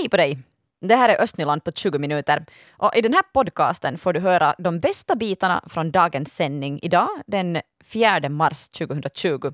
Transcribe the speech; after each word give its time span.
Hej 0.00 0.08
på 0.08 0.16
dig! 0.16 0.38
Det 0.80 0.96
här 0.96 1.08
är 1.08 1.22
Östnyland 1.22 1.64
på 1.64 1.72
20 1.72 1.98
minuter. 1.98 2.46
Och 2.70 2.96
I 2.96 3.00
den 3.00 3.12
här 3.12 3.22
podcasten 3.32 3.98
får 3.98 4.12
du 4.12 4.20
höra 4.20 4.54
de 4.58 4.80
bästa 4.80 5.14
bitarna 5.14 5.64
från 5.66 5.90
dagens 5.90 6.34
sändning 6.34 6.78
idag, 6.82 7.08
den 7.26 7.60
4 7.84 8.28
mars 8.28 8.68
2020. 8.68 9.52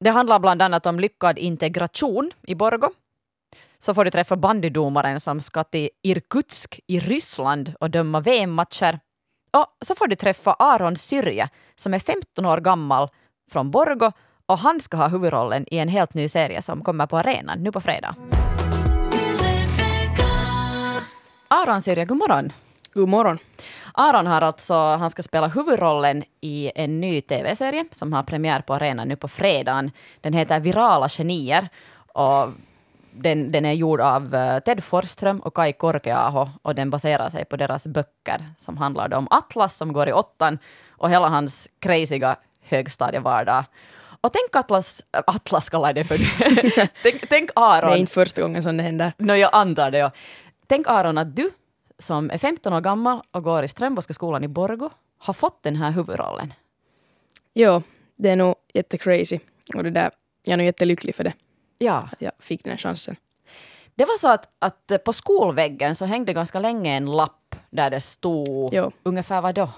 Det 0.00 0.10
handlar 0.10 0.38
bland 0.38 0.62
annat 0.62 0.86
om 0.86 1.00
lyckad 1.00 1.38
integration 1.38 2.30
i 2.46 2.54
Borgo. 2.54 2.90
Så 3.78 3.94
får 3.94 4.04
du 4.04 4.10
träffa 4.10 4.36
bandydomaren 4.36 5.20
som 5.20 5.40
ska 5.40 5.64
till 5.64 5.90
Irkutsk 6.02 6.80
i 6.86 7.00
Ryssland 7.00 7.74
och 7.80 7.90
döma 7.90 8.20
VM-matcher. 8.20 9.00
Och 9.52 9.66
så 9.80 9.94
får 9.94 10.06
du 10.06 10.16
träffa 10.16 10.52
Aron 10.52 10.96
Syrje 10.96 11.48
som 11.76 11.94
är 11.94 11.98
15 11.98 12.46
år 12.46 12.60
gammal 12.60 13.08
från 13.50 13.70
Borgo 13.70 14.12
och 14.46 14.58
han 14.58 14.80
ska 14.80 14.96
ha 14.96 15.08
huvudrollen 15.08 15.64
i 15.74 15.78
en 15.78 15.88
helt 15.88 16.14
ny 16.14 16.28
serie 16.28 16.62
som 16.62 16.84
kommer 16.84 17.06
på 17.06 17.18
arenan 17.18 17.62
nu 17.62 17.72
på 17.72 17.80
fredag. 17.80 18.16
Aron 21.48 21.80
Syrje, 21.80 22.04
god 22.04 22.18
morgon. 22.18 22.52
God 22.94 23.08
morgon. 23.08 23.38
Aron 23.94 24.26
har 24.26 24.40
alltså, 24.40 24.74
han 24.74 25.10
ska 25.10 25.22
spela 25.22 25.48
huvudrollen 25.48 26.24
i 26.40 26.72
en 26.74 27.00
ny 27.00 27.20
tv-serie 27.20 27.84
som 27.90 28.12
har 28.12 28.22
premiär 28.22 28.60
på 28.60 28.74
arenan 28.74 29.08
nu 29.08 29.16
på 29.16 29.28
fredagen. 29.28 29.90
Den 30.20 30.32
heter 30.32 30.60
Virala 30.60 31.08
genier 31.08 31.68
och 32.12 32.48
den, 33.10 33.52
den 33.52 33.64
är 33.64 33.72
gjord 33.72 34.00
av 34.00 34.34
uh, 34.34 34.58
Ted 34.58 34.84
Forsström 34.84 35.40
och 35.40 35.54
Kai 35.54 35.72
Korkeaho 35.72 36.48
och 36.62 36.74
den 36.74 36.90
baserar 36.90 37.28
sig 37.28 37.44
på 37.44 37.56
deras 37.56 37.86
böcker 37.86 38.46
som 38.58 38.76
handlar 38.76 39.14
om 39.14 39.28
Atlas 39.30 39.76
som 39.76 39.92
går 39.92 40.08
i 40.08 40.12
åttan 40.12 40.58
och 40.90 41.10
hela 41.10 41.28
hans 41.28 41.68
crazyga 41.78 42.36
högstadievardag. 42.62 43.64
Och 44.24 44.32
tänk 44.32 44.56
Atlas, 44.56 45.02
äh, 45.12 45.20
Atlas 45.26 45.70
kallar 45.70 45.88
jag 45.88 45.94
det 45.94 46.04
för 46.04 46.18
tänk, 47.02 47.28
tänk 47.28 47.50
Aron. 47.54 47.90
Det 47.90 47.96
är 47.96 48.00
inte 48.00 48.12
första 48.12 48.42
gången 48.42 48.62
som 48.62 48.76
det 48.76 48.82
händer. 48.82 49.12
No, 49.18 49.32
jag 49.32 49.50
antar 49.52 49.90
det. 49.90 49.98
Ja. 49.98 50.10
Tänk 50.66 50.86
Aron 50.88 51.18
att 51.18 51.36
du 51.36 51.50
som 51.98 52.30
är 52.30 52.38
15 52.38 52.72
år 52.72 52.80
gammal 52.80 53.22
och 53.30 53.42
går 53.42 53.64
i 53.64 53.68
Strömboska 53.68 54.14
skolan 54.14 54.44
i 54.44 54.48
Borgo 54.48 54.90
har 55.18 55.34
fått 55.34 55.62
den 55.62 55.76
här 55.76 55.90
huvudrollen. 55.90 56.52
Ja, 57.52 57.82
det 58.16 58.30
är 58.30 58.36
nog 58.36 58.54
jättecrazy. 58.74 59.38
Och 59.74 59.84
det 59.84 59.90
där, 59.90 60.10
jag 60.42 60.52
är 60.52 60.56
nog 60.56 60.66
jättelycklig 60.66 61.14
för 61.14 61.24
det. 61.24 61.32
Ja. 61.78 62.08
Att 62.12 62.22
jag 62.22 62.32
fick 62.38 62.64
den 62.64 62.70
här 62.70 62.78
chansen. 62.78 63.16
Det 63.94 64.04
var 64.04 64.18
så 64.18 64.28
att, 64.28 64.48
att 64.58 65.04
på 65.04 65.12
skolväggen 65.12 65.94
så 65.94 66.04
hängde 66.04 66.32
ganska 66.32 66.60
länge 66.60 66.96
en 66.96 67.12
lapp 67.12 67.56
där 67.70 67.90
det 67.90 68.00
stod 68.00 68.68
Jo. 68.72 68.92
ungefär 69.02 69.40
vad 69.40 69.54
då? 69.54 69.70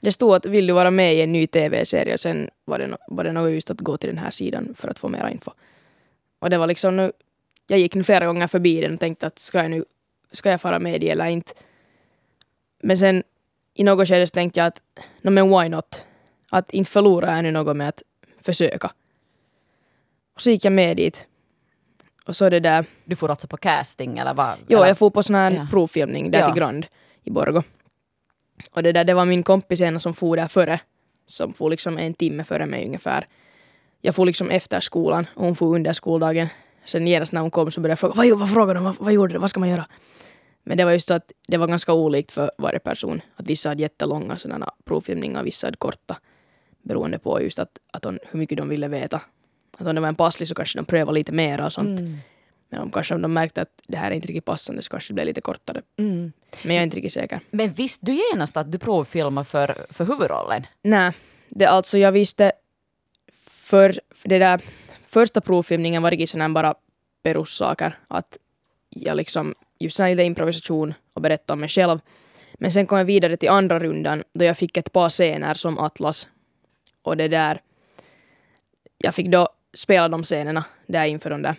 Det 0.00 0.12
stod 0.12 0.34
att 0.34 0.46
vill 0.46 0.66
du 0.66 0.72
vara 0.72 0.90
med 0.90 1.14
i 1.14 1.20
en 1.20 1.32
ny 1.32 1.46
tv-serie 1.46 2.14
och 2.14 2.20
sen 2.20 2.50
var 2.64 2.78
det, 2.78 2.86
no, 2.86 2.96
var 3.08 3.24
det 3.24 3.32
nog 3.32 3.50
just 3.50 3.70
att 3.70 3.80
gå 3.80 3.96
till 3.96 4.08
den 4.08 4.18
här 4.18 4.30
sidan 4.30 4.74
för 4.74 4.88
att 4.88 4.98
få 4.98 5.08
mera 5.08 5.30
info. 5.30 5.50
Och 6.38 6.50
det 6.50 6.58
var 6.58 6.66
liksom 6.66 6.96
nu, 6.96 7.12
jag 7.66 7.78
gick 7.78 7.94
nu 7.94 8.02
flera 8.04 8.26
gånger 8.26 8.46
förbi 8.46 8.80
den 8.80 8.94
och 8.94 9.00
tänkte 9.00 9.26
att 9.26 9.38
ska 9.38 9.58
jag 9.58 9.70
nu, 9.70 9.84
ska 10.36 10.50
jag 10.50 10.60
fara 10.60 10.78
med 10.78 11.02
i 11.04 11.08
eller 11.08 11.26
inte? 11.26 11.52
Men 12.82 12.98
sen 12.98 13.22
i 13.74 13.84
något 13.84 14.08
skede 14.08 14.26
så 14.26 14.30
tänkte 14.30 14.60
jag 14.60 14.66
att, 14.66 14.80
no 15.22 15.30
men 15.30 15.48
why 15.50 15.68
not? 15.68 16.04
Att 16.50 16.70
inte 16.70 16.90
förlora 16.90 17.36
jag 17.36 17.42
nu 17.42 17.50
något 17.50 17.76
med 17.76 17.88
att 17.88 18.02
försöka. 18.40 18.90
Och 20.34 20.40
så 20.40 20.50
gick 20.50 20.64
jag 20.64 20.72
med 20.72 20.96
dit. 20.96 21.26
Och 22.26 22.36
så 22.36 22.50
det 22.50 22.60
där, 22.60 22.84
Du 23.04 23.16
får 23.16 23.30
alltså 23.30 23.48
på 23.48 23.56
casting 23.56 24.18
eller 24.18 24.34
vad? 24.34 24.54
Jo, 24.68 24.78
eller? 24.78 24.86
jag 24.88 24.98
får 24.98 25.10
på 25.10 25.22
sån 25.22 25.34
här 25.34 25.50
Ja. 25.50 25.66
provfilmning 25.70 26.30
där 26.30 26.38
Ja. 26.40 26.46
till 26.46 26.54
Grand 26.62 26.86
i 27.22 27.30
Borgo. 27.30 27.62
Och 28.70 28.82
det 28.82 28.92
där, 28.92 29.04
det 29.04 29.14
var 29.14 29.24
min 29.24 29.42
kompis 29.42 29.80
ena 29.80 29.98
som 29.98 30.14
for 30.14 30.36
där 30.36 30.46
före. 30.48 30.80
Som 31.26 31.52
for 31.52 31.70
liksom 31.70 31.98
en 31.98 32.14
timme 32.14 32.44
före 32.44 32.66
mig 32.66 32.86
ungefär. 32.86 33.26
Jag 34.00 34.14
får 34.14 34.26
liksom 34.26 34.50
efter 34.50 34.80
skolan 34.80 35.26
och 35.34 35.44
hon 35.44 35.56
får 35.56 35.74
under 35.74 35.92
skoldagen. 35.92 36.48
Sen 36.84 37.06
genast 37.06 37.32
när 37.32 37.40
hon 37.40 37.50
kom 37.50 37.70
så 37.70 37.80
började 37.80 37.92
jag 37.92 37.98
fråga 37.98 38.14
vad, 38.14 38.38
vad 38.38 38.50
frågade 38.52 38.78
de? 38.78 38.84
Vad, 38.84 38.96
vad 38.98 39.12
gjorde 39.12 39.32
du? 39.32 39.38
Vad 39.38 39.50
ska 39.50 39.60
man 39.60 39.68
göra? 39.68 39.86
Men 40.64 40.78
det 40.78 40.84
var 40.84 40.92
just 40.92 41.08
så 41.08 41.14
att 41.14 41.32
det 41.48 41.56
var 41.56 41.66
ganska 41.66 41.92
olikt 41.92 42.32
för 42.32 42.50
varje 42.58 42.78
person. 42.78 43.20
Att 43.36 43.46
vissa 43.46 43.68
hade 43.68 43.82
jättelånga 43.82 44.36
sådana 44.36 44.70
provfilmningar, 44.84 45.42
vissa 45.42 45.66
hade 45.66 45.76
korta. 45.76 46.16
Beroende 46.82 47.18
på 47.18 47.42
just 47.42 47.58
att, 47.58 47.78
att 47.90 48.02
de, 48.02 48.18
hur 48.30 48.38
mycket 48.38 48.58
de 48.58 48.68
ville 48.68 48.88
veta. 48.88 49.20
Att 49.78 49.86
om 49.86 49.94
det 49.94 50.00
var 50.00 50.08
en 50.08 50.14
passlig 50.14 50.48
så 50.48 50.54
kanske 50.54 50.78
de 50.78 50.84
prövade 50.84 51.14
lite 51.14 51.32
mer 51.32 51.64
och 51.64 51.72
sånt. 51.72 52.00
Mm. 52.00 52.18
Men 52.68 52.80
om 52.80 52.90
kanske 52.90 53.14
om 53.14 53.22
de 53.22 53.32
märkte 53.32 53.62
att 53.62 53.80
det 53.86 53.96
här 53.96 54.10
är 54.10 54.14
inte 54.14 54.28
riktigt 54.28 54.44
passande 54.44 54.82
så 54.82 54.90
kanske 54.90 55.10
det 55.10 55.14
blev 55.14 55.26
lite 55.26 55.40
kortare. 55.40 55.82
Mm. 55.96 56.32
Men 56.62 56.74
jag 56.74 56.80
är 56.80 56.84
inte 56.84 56.96
riktigt 56.96 57.12
säker. 57.12 57.40
Men 57.50 57.72
visste 57.72 58.06
du 58.06 58.12
genast 58.12 58.56
att 58.56 58.72
du 58.72 58.78
provfilmade 58.78 59.44
för, 59.44 59.86
för 59.90 60.04
huvudrollen? 60.04 60.66
Nej, 60.82 61.12
det 61.48 61.66
alltså 61.66 61.98
jag 61.98 62.12
visste 62.12 62.52
för, 63.46 64.00
för 64.10 64.28
det 64.28 64.38
där 64.38 64.60
första 65.06 65.40
provfilmningen 65.40 66.02
var 66.02 66.10
riktigt 66.10 66.30
sådana 66.30 66.54
bara 66.54 66.74
perussaker. 67.22 67.98
Att 68.08 68.38
jag 68.88 69.16
liksom 69.16 69.54
just 69.84 69.98
här 69.98 70.10
lite 70.10 70.22
improvisation 70.22 70.94
och 71.14 71.22
berätta 71.22 71.52
om 71.52 71.60
mig 71.60 71.68
själv. 71.68 71.98
Men 72.54 72.70
sen 72.70 72.86
kom 72.86 72.98
jag 72.98 73.04
vidare 73.04 73.36
till 73.36 73.48
andra 73.48 73.78
rundan 73.78 74.22
då 74.32 74.44
jag 74.44 74.58
fick 74.58 74.76
ett 74.76 74.92
par 74.92 75.10
scener 75.10 75.54
som 75.54 75.78
Atlas. 75.78 76.28
Och 77.02 77.16
det 77.16 77.28
där, 77.28 77.60
jag 78.98 79.14
fick 79.14 79.26
då 79.26 79.48
spela 79.74 80.08
de 80.08 80.22
scenerna 80.22 80.64
där 80.86 81.04
inför 81.04 81.30
de 81.30 81.42
där 81.42 81.56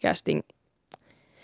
casting. 0.00 0.42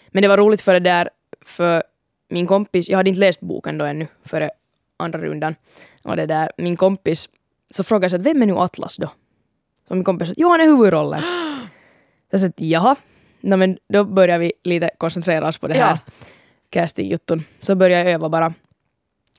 Men 0.08 0.22
det 0.22 0.28
var 0.28 0.36
roligt 0.36 0.60
för 0.60 0.72
det 0.72 0.80
där, 0.80 1.10
för 1.40 1.82
min 2.28 2.46
kompis, 2.46 2.88
jag 2.88 2.96
hade 2.96 3.08
inte 3.08 3.20
läst 3.20 3.40
boken 3.40 3.78
då 3.78 3.84
ännu 3.84 4.06
före 4.24 4.50
andra 4.96 5.18
rundan. 5.18 5.54
Och 6.02 6.16
det 6.16 6.26
där, 6.26 6.50
min 6.56 6.76
kompis, 6.76 7.28
så 7.70 7.84
frågade 7.84 8.16
jag 8.16 8.22
vem 8.22 8.42
är 8.42 8.46
nu 8.46 8.52
Atlas 8.52 8.96
då? 8.96 9.10
Så 9.88 9.94
min 9.94 10.04
kompis 10.04 10.28
sa 10.28 10.34
jo 10.36 10.48
han 10.48 10.60
är 10.60 10.64
huvudrollen. 10.64 11.22
Så 12.30 12.34
jag 12.34 12.40
sa 12.40 12.46
att 12.46 12.60
jaha, 12.60 12.96
no, 13.42 13.56
men 13.56 13.78
då 13.88 14.04
börjar 14.04 14.38
vi 14.38 14.52
lite 14.64 14.90
koncentrera 14.98 15.48
oss 15.48 15.58
på 15.58 15.68
det 15.68 15.74
här 15.74 15.80
Ja. 16.06 16.12
castingjutton. 16.70 17.44
Så 17.60 17.74
började 17.74 18.04
jag 18.04 18.12
öva 18.12 18.28
bara 18.28 18.54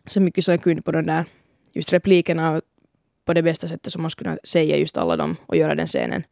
så 0.06 0.20
mycket 0.22 0.46
som 0.46 0.52
jag 0.52 0.64
kunde 0.64 0.82
på 0.82 0.92
den 0.92 1.06
där 1.06 1.26
just 1.74 1.94
replikerna 1.94 2.62
på 3.26 3.34
det 3.34 3.42
bästa 3.44 3.68
sättet 3.68 3.94
som 3.94 4.02
man 4.02 4.12
skulle 4.12 4.30
kunna 4.30 4.40
säga 4.44 4.78
just 4.78 4.98
alla 4.98 5.16
dem 5.18 5.36
och 5.46 5.56
göra 5.56 5.76
den 5.76 5.88
scenen. 5.88 6.24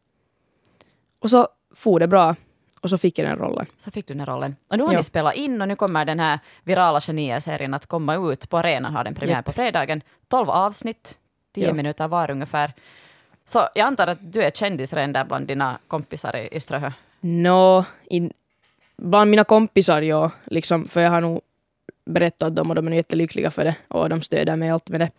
Och 1.18 1.30
så 1.30 1.48
for 1.74 2.00
det 2.00 2.08
bra 2.08 2.36
och 2.80 2.90
så 2.90 2.98
fick 2.98 3.18
jag 3.18 3.28
den 3.28 3.38
rollen. 3.38 3.66
Så 3.78 3.90
fick 3.90 4.06
du 4.06 4.14
den 4.14 4.26
rollen. 4.26 4.56
Och 4.68 4.76
nu 4.78 4.84
har 4.84 4.92
Ja. 4.92 4.96
ni 4.98 5.02
spelat 5.02 5.34
in 5.34 5.62
och 5.62 5.68
nu 5.68 5.76
kommer 5.76 6.04
den 6.04 6.20
här 6.20 6.38
virala 6.64 7.00
genier-serien 7.00 7.74
att 7.74 7.86
komma 7.86 8.32
ut. 8.32 8.48
På 8.50 8.58
arenan 8.58 8.94
har 8.94 9.04
den 9.04 9.14
premiär 9.14 9.36
Japp. 9.36 9.44
på 9.44 9.52
fredagen. 9.52 10.02
12 10.28 10.50
avsnitt, 10.50 11.18
10 11.54 11.66
Ja. 11.66 11.72
minuter 11.74 12.08
var 12.08 12.30
ungefär. 12.30 12.72
Så 13.44 13.58
jag 13.74 13.86
antar 13.86 14.06
att 14.06 14.32
du 14.32 14.42
är 14.42 14.50
kändis 14.50 14.92
redan 14.92 15.12
där 15.12 15.24
bland 15.24 15.46
dina 15.46 15.78
kompisar 15.88 16.36
i, 16.56 16.60
Ströhö. 16.60 16.90
Nå, 17.24 17.84
in, 18.04 18.32
bland 18.96 19.30
mina 19.30 19.44
kompisar 19.44 20.02
ja, 20.02 20.30
liksom, 20.44 20.88
för 20.88 21.00
jag 21.00 21.10
har 21.10 21.20
nog 21.20 21.40
berättat 22.04 22.56
dem 22.56 22.70
och 22.70 22.74
de 22.74 22.88
är 22.88 22.92
jättelyckliga 22.92 23.50
för 23.50 23.64
det 23.64 23.76
och 23.88 24.08
de 24.08 24.22
stöder 24.22 24.56
mig 24.56 24.70
allt 24.70 24.88
med 24.88 25.00
det. 25.00 25.10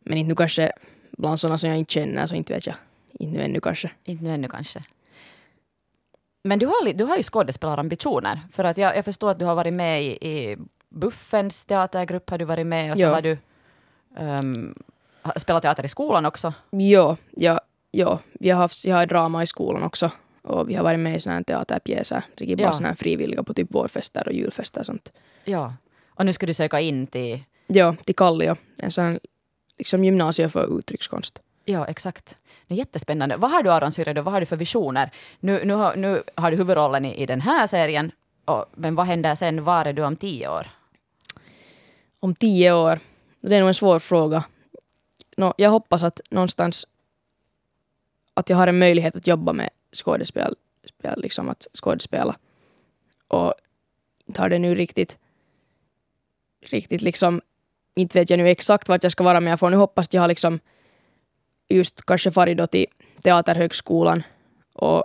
Men 0.00 0.18
inte 0.18 0.28
nu 0.28 0.34
kanske 0.34 0.72
bland 1.18 1.40
sådana 1.40 1.58
som 1.58 1.68
jag 1.68 1.78
inte 1.78 1.92
känner 1.92 2.26
så 2.26 2.34
inte 2.34 2.54
vet 2.54 2.66
jag. 2.66 2.76
Inte 3.12 3.38
nu 3.38 3.44
ännu 3.44 3.60
kanske. 3.60 3.90
Inte 4.04 4.24
nu 4.24 4.30
ännu 4.30 4.48
kanske. 4.48 4.80
Men 6.42 6.58
du 6.58 6.66
har, 6.66 6.92
du 6.92 7.04
har 7.04 7.16
ju 7.16 7.22
skådespelarambitioner. 7.22 8.40
För 8.52 8.64
att 8.64 8.78
jag, 8.78 8.96
jag 8.96 9.04
förstår 9.04 9.30
att 9.30 9.38
du 9.38 9.44
har 9.44 9.54
varit 9.54 9.72
med 9.72 10.04
i, 10.04 10.06
i 10.06 10.56
Buffens 10.88 11.66
teatergrupp, 11.66 12.30
har 12.30 12.38
du 12.38 12.44
varit 12.44 12.66
med 12.66 12.92
och 12.92 12.98
så 12.98 13.06
har 13.06 13.22
du 13.22 13.38
um, 14.18 14.74
spelat 15.36 15.62
teater 15.62 15.84
i 15.84 15.88
skolan 15.88 16.26
också. 16.26 16.52
Ja, 16.70 17.16
ja, 17.30 17.60
ja. 17.90 18.18
Vi 18.32 18.50
har 18.50 18.58
haft, 18.60 18.84
jag 18.84 18.96
har 18.96 19.06
drama 19.06 19.42
i 19.42 19.46
skolan 19.46 19.82
också 19.82 20.10
och 20.44 20.70
vi 20.70 20.74
har 20.74 20.84
varit 20.84 21.00
med 21.00 21.16
i 21.16 21.20
sådana 21.20 21.36
här 21.36 21.44
teaterpjäser. 21.44 22.22
Riktigt 22.36 22.58
bara 22.58 22.62
Ja. 22.62 22.72
sådana 22.72 22.88
här 22.88 22.94
frivilliga 22.96 23.42
på 23.42 23.54
typ 23.54 23.74
vårfester 23.74 24.28
och 24.28 24.34
julfester 24.34 24.80
och 24.80 24.86
sånt. 24.86 25.12
Ja. 25.44 25.74
Och 26.08 26.26
nu 26.26 26.32
ska 26.32 26.46
du 26.46 26.54
söka 26.54 26.80
in 26.80 27.06
till... 27.06 27.40
Ja, 27.66 27.96
till 28.04 28.14
Kallio. 28.14 28.56
En 28.76 28.90
sån 28.90 29.18
liksom 29.78 30.04
gymnasium 30.04 30.50
för 30.50 30.78
uttryckskonst. 30.78 31.38
Ja, 31.64 31.86
exakt. 31.86 32.38
Det 32.66 32.74
är 32.74 32.78
jättespännande. 32.78 33.36
Vad 33.36 33.50
har 33.50 33.62
du, 33.62 33.70
Aron 33.72 33.92
Syrre, 33.92 34.12
då? 34.12 34.22
vad 34.22 34.32
har 34.32 34.40
du 34.40 34.46
för 34.46 34.56
visioner? 34.56 35.10
Nu, 35.40 35.64
nu, 35.64 35.74
har, 35.74 35.96
nu 35.96 36.22
har 36.34 36.50
du 36.50 36.56
huvudrollen 36.56 37.04
i, 37.04 37.22
i 37.22 37.26
den 37.26 37.40
här 37.40 37.66
serien, 37.66 38.12
och, 38.44 38.64
men 38.74 38.94
vad 38.94 39.06
händer 39.06 39.34
sen? 39.34 39.64
Var 39.64 39.84
är 39.84 39.92
du 39.92 40.02
om 40.02 40.16
tio 40.16 40.48
år? 40.48 40.66
om 42.20 42.34
tio 42.34 42.72
år? 42.72 43.00
Det 43.40 43.56
är 43.56 43.60
nog 43.60 43.68
en 43.68 43.74
svår 43.74 43.98
fråga. 43.98 44.44
Nå, 45.36 45.54
jag 45.56 45.70
hoppas 45.70 46.02
att 46.02 46.20
någonstans 46.30 46.86
att 48.34 48.50
jag 48.50 48.56
har 48.56 48.66
en 48.66 48.78
möjlighet 48.78 49.16
att 49.16 49.26
jobba 49.26 49.52
med 49.52 49.70
skådespel, 49.94 50.56
spel, 50.88 51.20
liksom 51.20 51.48
att 51.48 51.66
skådespela. 51.72 52.36
Och 53.28 53.54
tar 54.32 54.48
det 54.48 54.58
nu 54.58 54.74
riktigt, 54.74 55.18
riktigt 56.66 57.02
liksom, 57.02 57.40
inte 57.94 58.18
vet 58.18 58.30
jag 58.30 58.38
nu 58.38 58.48
exakt 58.48 58.88
vart 58.88 59.02
jag 59.02 59.12
ska 59.12 59.24
vara 59.24 59.40
men 59.40 59.50
jag 59.50 59.60
får 59.60 59.70
nu 59.70 59.76
hoppas 59.76 60.06
att 60.06 60.14
jag 60.14 60.20
har 60.20 60.28
liksom 60.28 60.60
just 61.68 62.06
kanske 62.06 62.30
farit 62.30 62.58
då 62.58 62.66
till 62.66 62.86
Teaterhögskolan 63.22 64.22
och 64.72 65.04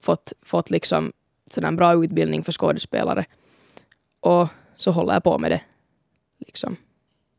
fått, 0.00 0.32
fått 0.42 0.70
liksom 0.70 1.12
sån 1.50 1.76
bra 1.76 2.04
utbildning 2.04 2.42
för 2.42 2.52
skådespelare. 2.52 3.24
Och 4.20 4.48
så 4.76 4.90
håller 4.90 5.12
jag 5.12 5.22
på 5.22 5.38
med 5.38 5.50
det. 5.50 5.60
Liksom. 6.38 6.76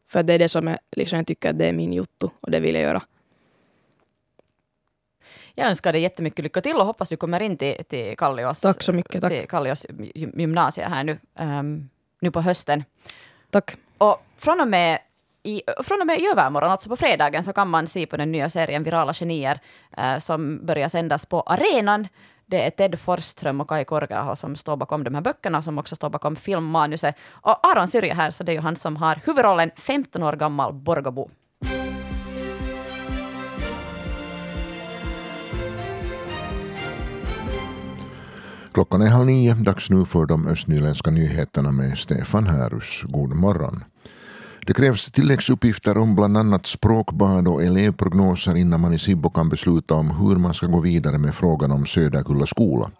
För 0.07 0.23
det 0.23 0.33
är 0.33 0.39
det 0.39 0.49
som 0.49 0.67
jag, 0.67 0.77
liksom, 0.91 1.17
jag 1.17 1.27
tycker 1.27 1.49
att 1.49 1.57
det 1.57 1.65
är 1.65 1.73
min 1.73 1.93
jotto 1.93 2.29
och 2.39 2.51
det 2.51 2.59
vill 2.59 2.75
jag 2.75 2.83
göra 2.83 3.01
jag 5.55 5.67
önskar 5.67 5.93
dig 5.93 6.01
jättemycket 6.01 6.43
lycka 6.43 6.61
till 6.61 6.75
och 6.75 6.85
hoppas 6.85 7.09
du 7.09 7.17
kommer 7.17 7.39
in 7.39 7.57
till, 7.57 7.83
till 7.89 8.17
Kallios, 8.17 8.61
Tack 8.61 8.83
så 8.83 8.93
mycket. 8.93 9.21
Tack. 9.21 9.31
Till 9.31 9.47
Kallios 9.47 9.85
gymnasie 10.15 10.87
här 10.87 11.03
nu, 11.03 11.19
um, 11.39 11.89
nu 12.21 12.31
på 12.31 12.41
hösten. 12.41 12.83
Tack. 13.49 13.75
Och 13.97 14.25
från 14.37 14.61
och 14.61 14.67
med 14.67 14.99
i, 15.43 15.61
från 15.83 16.01
och 16.01 16.07
med 16.07 16.19
i 16.19 16.27
övermorgon, 16.27 16.71
alltså 16.71 16.89
på 16.89 16.95
fredagen, 16.95 17.43
så 17.43 17.53
kan 17.53 17.69
man 17.69 17.87
se 17.87 18.05
på 18.05 18.17
den 18.17 18.31
nya 18.31 18.49
serien 18.49 18.83
Virala 18.83 19.13
genier 19.13 19.59
eh, 19.97 20.17
som 20.17 20.65
börjar 20.65 20.87
sändas 20.87 21.25
på 21.25 21.41
arenan. 21.41 22.07
Det 22.45 22.65
är 22.65 22.69
Ted 22.69 22.99
Forsström 22.99 23.61
och 23.61 23.69
Kai 23.69 23.85
Korgaho 23.85 24.35
som 24.35 24.55
står 24.55 24.77
bakom 24.77 25.03
de 25.03 25.15
här 25.15 25.21
böckerna, 25.21 25.61
som 25.61 25.79
också 25.79 25.95
står 25.95 26.09
bakom 26.09 26.35
filmmanuset. 26.35 27.15
Och 27.29 27.67
Aron 27.67 27.87
Syrje 27.87 28.13
här, 28.13 28.31
så 28.31 28.43
det 28.43 28.51
är 28.51 28.53
ju 28.53 28.59
han 28.59 28.75
som 28.75 28.95
har 28.95 29.19
huvudrollen 29.25 29.71
15 29.75 30.23
år 30.23 30.33
gammal 30.33 30.73
Borgabo. 30.73 31.29
Klockan 38.73 39.01
är 39.01 39.07
halv 39.09 39.25
nio, 39.25 39.53
dags 39.53 39.89
nu 39.89 40.05
för 40.05 40.25
de 40.25 40.47
östnyländska 40.47 41.11
nyheterna 41.11 41.71
med 41.71 41.97
Stefan 41.97 42.47
Härus. 42.47 43.03
God 43.03 43.35
morgon. 43.35 43.83
Det 44.67 44.73
krävs 44.73 45.11
tilläggsuppgifter 45.11 45.97
om 45.97 46.15
bland 46.15 46.37
annat 46.37 46.65
språkbad 46.65 47.47
och 47.47 47.63
elevprognoser 47.63 48.55
innan 48.55 48.81
man 48.81 48.93
i 48.93 48.99
Sibbo 48.99 49.29
kan 49.29 49.49
besluta 49.49 49.93
om 49.93 50.09
hur 50.09 50.35
man 50.35 50.53
ska 50.53 50.67
gå 50.67 50.79
vidare 50.79 51.17
med 51.17 51.35
frågan 51.35 51.71
om 51.71 51.85
Söderkulla 51.85 52.45
skola. 52.45 52.91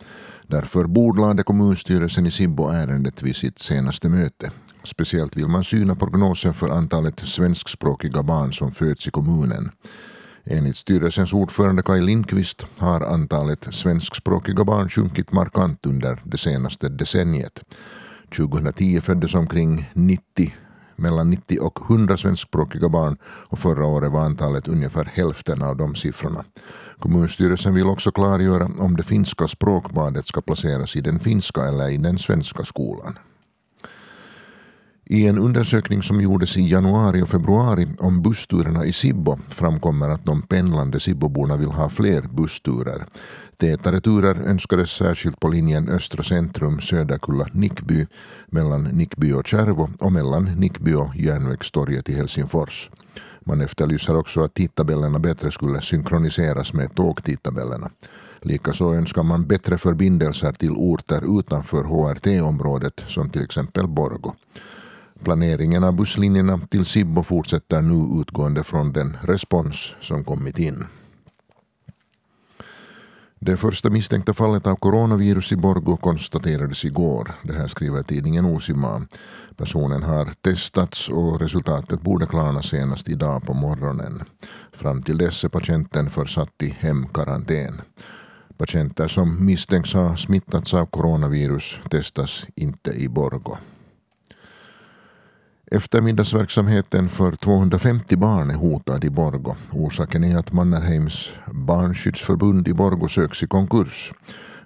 Därför 0.48 0.86
bordlade 0.86 1.44
kommunstyrelsen 1.44 2.26
i 2.26 2.32
Sibbo 2.32 2.68
ärendet 2.68 3.22
vid 3.22 3.36
sitt 3.36 3.60
senaste 3.60 4.10
möte. 4.10 4.52
Speciellt 4.84 5.38
vill 5.38 5.48
man 5.48 5.64
syna 5.64 5.96
prognosen 5.96 6.54
för 6.54 6.70
antalet 6.70 7.20
svenskspråkiga 7.20 8.24
barn 8.24 8.54
som 8.54 8.72
föds 8.72 9.08
i 9.08 9.12
kommunen. 9.12 9.72
Enligt 10.46 10.78
styrelsens 10.78 11.34
ordförande 11.34 11.84
Kaj 11.84 12.02
Lindqvist 12.02 12.66
har 12.78 13.02
antalet 13.02 13.68
svenskspråkiga 13.72 14.64
barn 14.64 14.90
sjunkit 14.90 15.32
markant 15.32 15.86
under 15.86 16.22
det 16.24 16.38
senaste 16.38 16.90
decenniet. 16.90 17.64
2010 18.36 19.02
föddes 19.02 19.36
omkring 19.36 19.90
90 19.94 20.54
mellan 20.96 21.30
90 21.30 21.60
och 21.60 21.80
100 21.90 22.18
svenskspråkiga 22.18 22.90
barn 22.90 23.18
och 23.24 23.60
förra 23.60 23.86
året 23.86 24.12
var 24.12 24.22
antalet 24.22 24.68
ungefär 24.68 25.06
hälften 25.06 25.62
av 25.62 25.78
de 25.78 25.96
siffrorna. 25.96 26.44
Kommunstyrelsen 27.00 27.74
vill 27.74 27.86
också 27.86 28.12
klargöra 28.12 28.70
om 28.80 28.96
det 28.96 29.04
finska 29.04 29.48
språkbadet 29.48 30.28
ska 30.28 30.42
placeras 30.42 30.96
i 30.96 31.02
den 31.02 31.20
finska 31.20 31.64
eller 31.64 31.90
i 31.90 31.98
den 31.98 32.20
svenska 32.20 32.66
skolan. 32.66 33.18
I 35.06 35.28
en 35.28 35.38
undersökning 35.38 36.04
som 36.04 36.22
gjordes 36.22 36.58
i 36.58 36.62
januari 36.62 37.22
och 37.22 37.30
februari 37.30 37.88
om 38.00 38.22
bussturerna 38.22 38.86
i 38.86 38.94
Sibbo 38.94 39.38
framkommer 39.50 40.10
att 40.10 40.26
de 40.26 40.42
pendlande 40.42 41.00
Sibboborna 41.00 41.58
vill 41.58 41.72
ha 41.72 41.90
fler 41.90 42.22
bussturer. 42.22 43.06
Tätare 43.58 44.02
turer 44.02 44.36
önskades 44.36 44.92
särskilt 44.92 45.40
på 45.40 45.48
linjen 45.48 45.90
Östra 45.90 46.24
centrum 46.24 46.80
Söderkulla-Nickby 46.80 48.08
mellan 48.48 48.84
Nickby 48.84 49.32
och 49.34 49.48
Kärvo 49.48 49.90
och 50.00 50.12
mellan 50.12 50.44
Nickby 50.44 50.94
och 50.94 51.16
Järnvägstorget 51.16 52.10
i 52.10 52.14
Helsingfors. 52.14 52.90
Man 53.46 53.62
efterlyser 53.62 54.16
också 54.16 54.44
att 54.44 54.54
tidtabellerna 54.54 55.20
bättre 55.20 55.52
skulle 55.52 55.82
synkroniseras 55.82 56.74
med 56.74 56.96
tågtidtabellerna. 56.96 57.90
Likaså 58.42 58.94
önskar 58.94 59.24
man 59.24 59.48
bättre 59.48 59.78
förbindelser 59.78 60.52
till 60.52 60.72
orter 60.72 61.40
utanför 61.40 61.84
HRT-området 61.84 63.02
som 63.08 63.30
till 63.30 63.44
exempel 63.44 63.88
Borgo. 63.88 64.34
Planeringen 65.24 65.84
av 65.84 65.94
busslinjerna 65.94 66.60
till 66.70 66.86
Sibbo 66.86 67.24
fortsätter 67.24 67.82
nu 67.82 68.22
utgående 68.22 68.64
från 68.64 68.94
den 68.94 69.18
respons 69.22 69.96
som 70.02 70.24
kommit 70.24 70.60
in. 70.60 70.86
Det 73.40 73.58
första 73.58 73.90
misstänkta 73.90 74.34
fallet 74.34 74.68
av 74.68 74.76
coronavirus 74.76 75.52
i 75.52 75.56
Borgo 75.56 75.98
konstaterades 75.98 76.86
igår. 76.86 77.36
Det 77.44 77.54
här 77.54 77.68
skriver 77.68 78.04
tidningen 78.04 78.46
Osima. 78.46 79.08
Personen 79.58 80.04
har 80.04 80.26
testats 80.42 81.10
och 81.10 81.40
resultatet 81.40 82.02
borde 82.02 82.28
klarna 82.28 82.62
senast 82.62 83.10
idag 83.10 83.44
på 83.44 83.54
morgonen. 83.54 84.24
Fram 84.74 85.04
till 85.04 85.18
dess 85.18 85.44
är 85.44 85.50
patienten 85.50 86.10
försatt 86.10 86.64
i 86.64 86.70
hemkarantän. 86.70 87.82
Patienter 88.58 89.08
som 89.08 89.46
misstänks 89.46 89.94
ha 89.94 90.18
smittats 90.18 90.74
av 90.74 90.86
coronavirus 90.86 91.80
testas 91.90 92.46
inte 92.56 92.92
i 92.92 93.08
Borgo. 93.08 93.58
Eftermiddagsverksamheten 95.76 97.10
för 97.10 97.36
250 97.36 98.16
barn 98.16 98.50
är 98.50 98.56
hotad 98.56 99.04
i 99.04 99.10
Borgo. 99.10 99.56
Orsaken 99.72 100.24
är 100.24 100.38
att 100.38 100.54
Mannerheims 100.54 101.30
barnskyddsförbund 101.52 102.68
i 102.68 102.74
Borgo 102.74 103.08
söks 103.08 103.44
i 103.44 103.48
konkurs. 103.48 104.12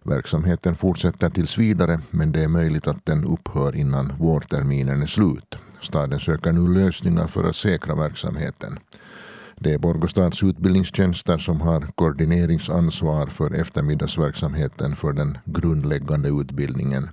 Verksamheten 0.04 0.76
fortsätter 0.76 1.30
tills 1.30 1.58
vidare 1.58 2.00
men 2.12 2.32
det 2.32 2.44
är 2.44 2.48
möjligt 2.48 2.88
att 2.88 3.06
den 3.06 3.26
upphör 3.26 3.76
innan 3.76 4.14
vårterminen 4.20 5.02
är 5.02 5.08
slut. 5.08 5.58
Staden 5.82 6.20
söker 6.20 6.52
nu 6.52 6.74
lösningar 6.74 7.28
för 7.28 7.44
att 7.44 7.56
säkra 7.56 7.96
verksamheten. 7.96 8.80
Det 9.56 9.74
är 9.74 9.78
Borgå 9.78 10.08
stads 10.08 10.44
utbildningstjänster 10.44 11.38
som 11.38 11.62
har 11.62 11.88
koordineringsansvar 11.96 13.28
för 13.28 13.54
eftermiddagsverksamheten 13.54 14.96
för 14.96 15.14
den 15.14 15.38
grundläggande 15.46 16.30
utbildningen. 16.30 17.10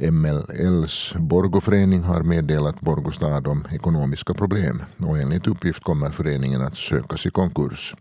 MLLs 0.00 1.14
Borgoförening 1.14 2.02
har 2.02 2.22
meddelat 2.22 2.80
Borgostad 2.80 3.48
om 3.48 3.66
ekonomiska 3.72 4.34
problem 4.34 4.82
och 4.98 5.18
enligt 5.18 5.46
uppgift 5.46 5.84
kommer 5.84 6.10
föreningen 6.10 6.62
att 6.62 6.76
sökas 6.76 7.26
i 7.26 7.30
konkurs. 7.30 7.94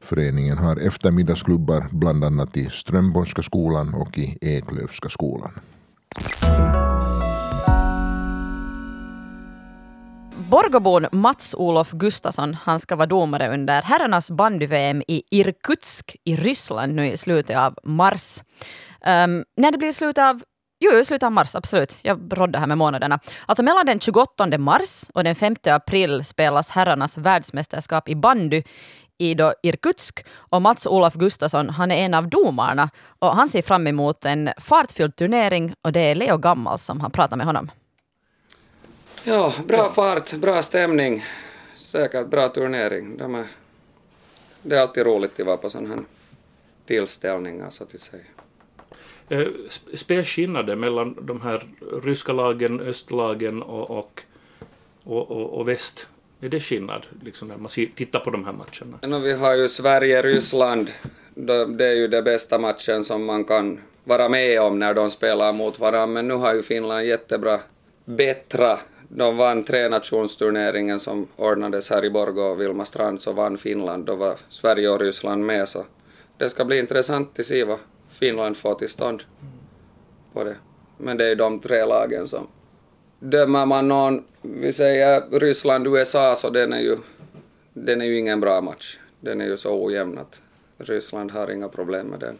Föreningen 0.00 0.58
har 0.58 0.76
eftermiddagsklubbar 0.76 1.86
bland 1.90 2.24
annat 2.24 2.56
i 2.56 2.70
Strömborgska 2.70 3.42
skolan 3.42 3.94
och 3.94 4.18
i 4.18 4.38
Eklövska 4.40 5.08
skolan. 5.08 5.50
Borgobon 10.50 11.06
Mats-Olof 11.12 11.90
Gustafsson 11.90 12.54
han 12.54 12.80
ska 12.80 12.96
vara 12.96 13.06
domare 13.06 13.54
under 13.54 13.82
herrarnas 13.82 14.30
bandy-VM 14.30 15.02
i 15.08 15.22
Irkutsk 15.30 16.16
i 16.24 16.36
Ryssland 16.36 16.94
nu 16.94 17.12
i 17.12 17.16
slutet 17.16 17.56
av 17.56 17.78
mars. 17.82 18.42
Um, 19.06 19.44
när 19.56 19.72
det 19.72 19.78
blir 19.78 19.92
slutet 19.92 20.24
av 20.24 20.42
Jo, 20.78 20.92
i 20.92 21.04
slutet 21.04 21.26
av 21.26 21.32
mars, 21.32 21.54
absolut. 21.54 21.98
Jag 22.02 22.32
rådde 22.32 22.58
här 22.58 22.66
med 22.66 22.78
månaderna. 22.78 23.20
Alltså 23.46 23.62
mellan 23.62 23.86
den 23.86 24.00
28 24.00 24.58
mars 24.58 25.10
och 25.14 25.24
den 25.24 25.34
5 25.34 25.56
april 25.64 26.24
spelas 26.24 26.70
herrarnas 26.70 27.18
världsmästerskap 27.18 28.08
i 28.08 28.14
bandy 28.14 28.62
i 29.18 29.34
då 29.34 29.54
Irkutsk 29.62 30.24
och 30.34 30.62
Mats-Olof 30.62 31.14
Gustafsson, 31.14 31.70
han 31.70 31.90
är 31.90 31.96
en 31.96 32.14
av 32.14 32.28
domarna 32.28 32.90
och 33.18 33.36
han 33.36 33.48
ser 33.48 33.62
fram 33.62 33.86
emot 33.86 34.24
en 34.24 34.50
fartfylld 34.58 35.16
turnering 35.16 35.74
och 35.82 35.92
det 35.92 36.00
är 36.00 36.14
Leo 36.14 36.38
Gammal 36.38 36.78
som 36.78 37.00
har 37.00 37.10
pratat 37.10 37.38
med 37.38 37.46
honom. 37.46 37.70
Ja, 39.24 39.52
bra 39.66 39.88
fart, 39.88 40.32
bra 40.32 40.62
stämning, 40.62 41.24
säkert 41.74 42.26
bra 42.26 42.48
turnering. 42.48 43.16
De 43.16 43.34
är, 43.34 43.46
det 44.62 44.76
är 44.76 44.80
alltid 44.80 45.06
roligt 45.06 45.40
att 45.40 45.46
vara 45.46 45.56
på 45.56 45.70
sådana 45.70 45.88
här 45.88 46.04
tillställningar 46.84 47.70
så 47.70 47.84
att 47.84 48.00
säga. 48.00 48.22
Eh, 49.28 49.38
spelskillnader 49.38 49.96
spelskillnaden 49.96 50.80
mellan 50.80 51.16
de 51.22 51.40
här 51.40 51.62
ryska 52.02 52.32
lagen, 52.32 52.80
östlagen 52.80 53.62
och, 53.62 53.90
och, 53.90 54.20
och, 55.04 55.30
och, 55.30 55.58
och 55.58 55.68
väst, 55.68 56.06
är 56.40 56.48
det 56.48 56.60
skillnad 56.60 57.06
liksom 57.24 57.48
när 57.48 57.56
man 57.56 57.68
tittar 57.68 58.20
på 58.20 58.30
de 58.30 58.44
här 58.44 58.52
matcherna? 58.52 58.98
No, 59.02 59.18
vi 59.18 59.32
har 59.32 59.54
ju 59.54 59.68
Sverige-Ryssland, 59.68 60.90
det 61.68 61.86
är 61.86 61.94
ju 61.94 62.08
den 62.08 62.24
bästa 62.24 62.58
matchen 62.58 63.04
som 63.04 63.24
man 63.24 63.44
kan 63.44 63.80
vara 64.04 64.28
med 64.28 64.60
om 64.60 64.78
när 64.78 64.94
de 64.94 65.10
spelar 65.10 65.52
mot 65.52 65.78
varandra, 65.78 66.06
men 66.06 66.28
nu 66.28 66.34
har 66.34 66.54
ju 66.54 66.62
Finland 66.62 67.06
jättebra 67.06 67.60
bättra. 68.04 68.78
De 69.08 69.36
vann 69.36 69.64
trenationsturneringen 69.64 71.00
som 71.00 71.26
ordnades 71.36 71.90
här 71.90 72.04
i 72.04 72.10
Borgå 72.10 72.42
och 72.42 72.60
Vilma 72.60 72.84
Strand, 72.84 73.22
så 73.22 73.32
vann 73.32 73.58
Finland. 73.58 74.04
Då 74.04 74.16
var 74.16 74.36
Sverige 74.48 74.88
och 74.88 75.00
Ryssland 75.00 75.46
med, 75.46 75.68
så 75.68 75.84
det 76.38 76.50
ska 76.50 76.64
bli 76.64 76.78
intressant 76.78 77.38
att 77.38 77.46
se 77.46 77.64
vad 77.64 77.78
Finland 78.08 78.56
får 78.56 78.74
till 78.74 78.88
stånd 78.88 79.22
på 80.32 80.44
det. 80.44 80.56
Men 80.98 81.16
det 81.16 81.24
är 81.24 81.28
ju 81.28 81.34
de 81.34 81.60
tre 81.60 81.84
lagen 81.84 82.28
som... 82.28 82.46
Dömer 83.18 83.66
man 83.66 83.88
någon, 83.88 84.24
vi 84.42 84.72
säger 84.72 85.40
Ryssland-USA, 85.40 86.34
så 86.34 86.50
den 86.50 86.72
är 86.72 86.80
ju, 86.80 86.96
den 87.72 88.00
är 88.00 88.04
ju 88.04 88.18
ingen 88.18 88.40
bra 88.40 88.60
match. 88.60 88.98
Den 89.20 89.40
är 89.40 89.46
ju 89.46 89.56
så 89.56 89.84
ojämn 89.84 90.18
att 90.18 90.42
Ryssland 90.78 91.32
har 91.32 91.50
inga 91.50 91.68
problem 91.68 92.06
med 92.06 92.20
den. 92.20 92.38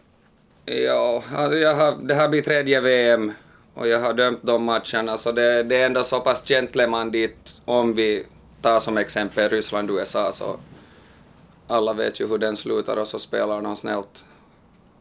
Ja, 0.65 1.23
alltså 1.35 1.57
jag 1.57 1.75
har, 1.75 1.97
det 2.01 2.15
här 2.15 2.29
blir 2.29 2.41
tredje 2.41 2.81
VM 2.81 3.31
och 3.73 3.87
jag 3.87 3.99
har 3.99 4.13
dömt 4.13 4.39
de 4.41 4.63
matcherna, 4.63 5.17
så 5.17 5.31
det, 5.31 5.63
det 5.63 5.81
är 5.81 5.85
ändå 5.85 6.03
så 6.03 6.19
pass 6.19 6.43
gentleman 6.47 7.11
dit 7.11 7.61
om 7.65 7.93
vi 7.93 8.25
tar 8.61 8.79
som 8.79 8.97
exempel 8.97 9.49
Ryssland-USA 9.49 10.31
så 10.31 10.59
alla 11.67 11.93
vet 11.93 12.19
ju 12.19 12.27
hur 12.27 12.37
den 12.37 12.57
slutar 12.57 12.97
och 12.97 13.07
så 13.07 13.19
spelar 13.19 13.61
de 13.61 13.75
snällt. 13.75 14.25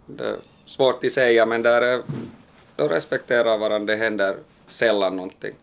Det, 0.07 0.37
svårt 0.67 1.05
att 1.05 1.13
säga, 1.13 1.47
men 1.47 1.63
där 1.63 1.83
är, 1.83 2.03
de 2.77 2.89
respekterar 2.89 3.59
varandra, 3.59 3.95
det 3.95 4.01
händer 4.01 4.37
sällan 4.67 5.17
någonting. 5.17 5.55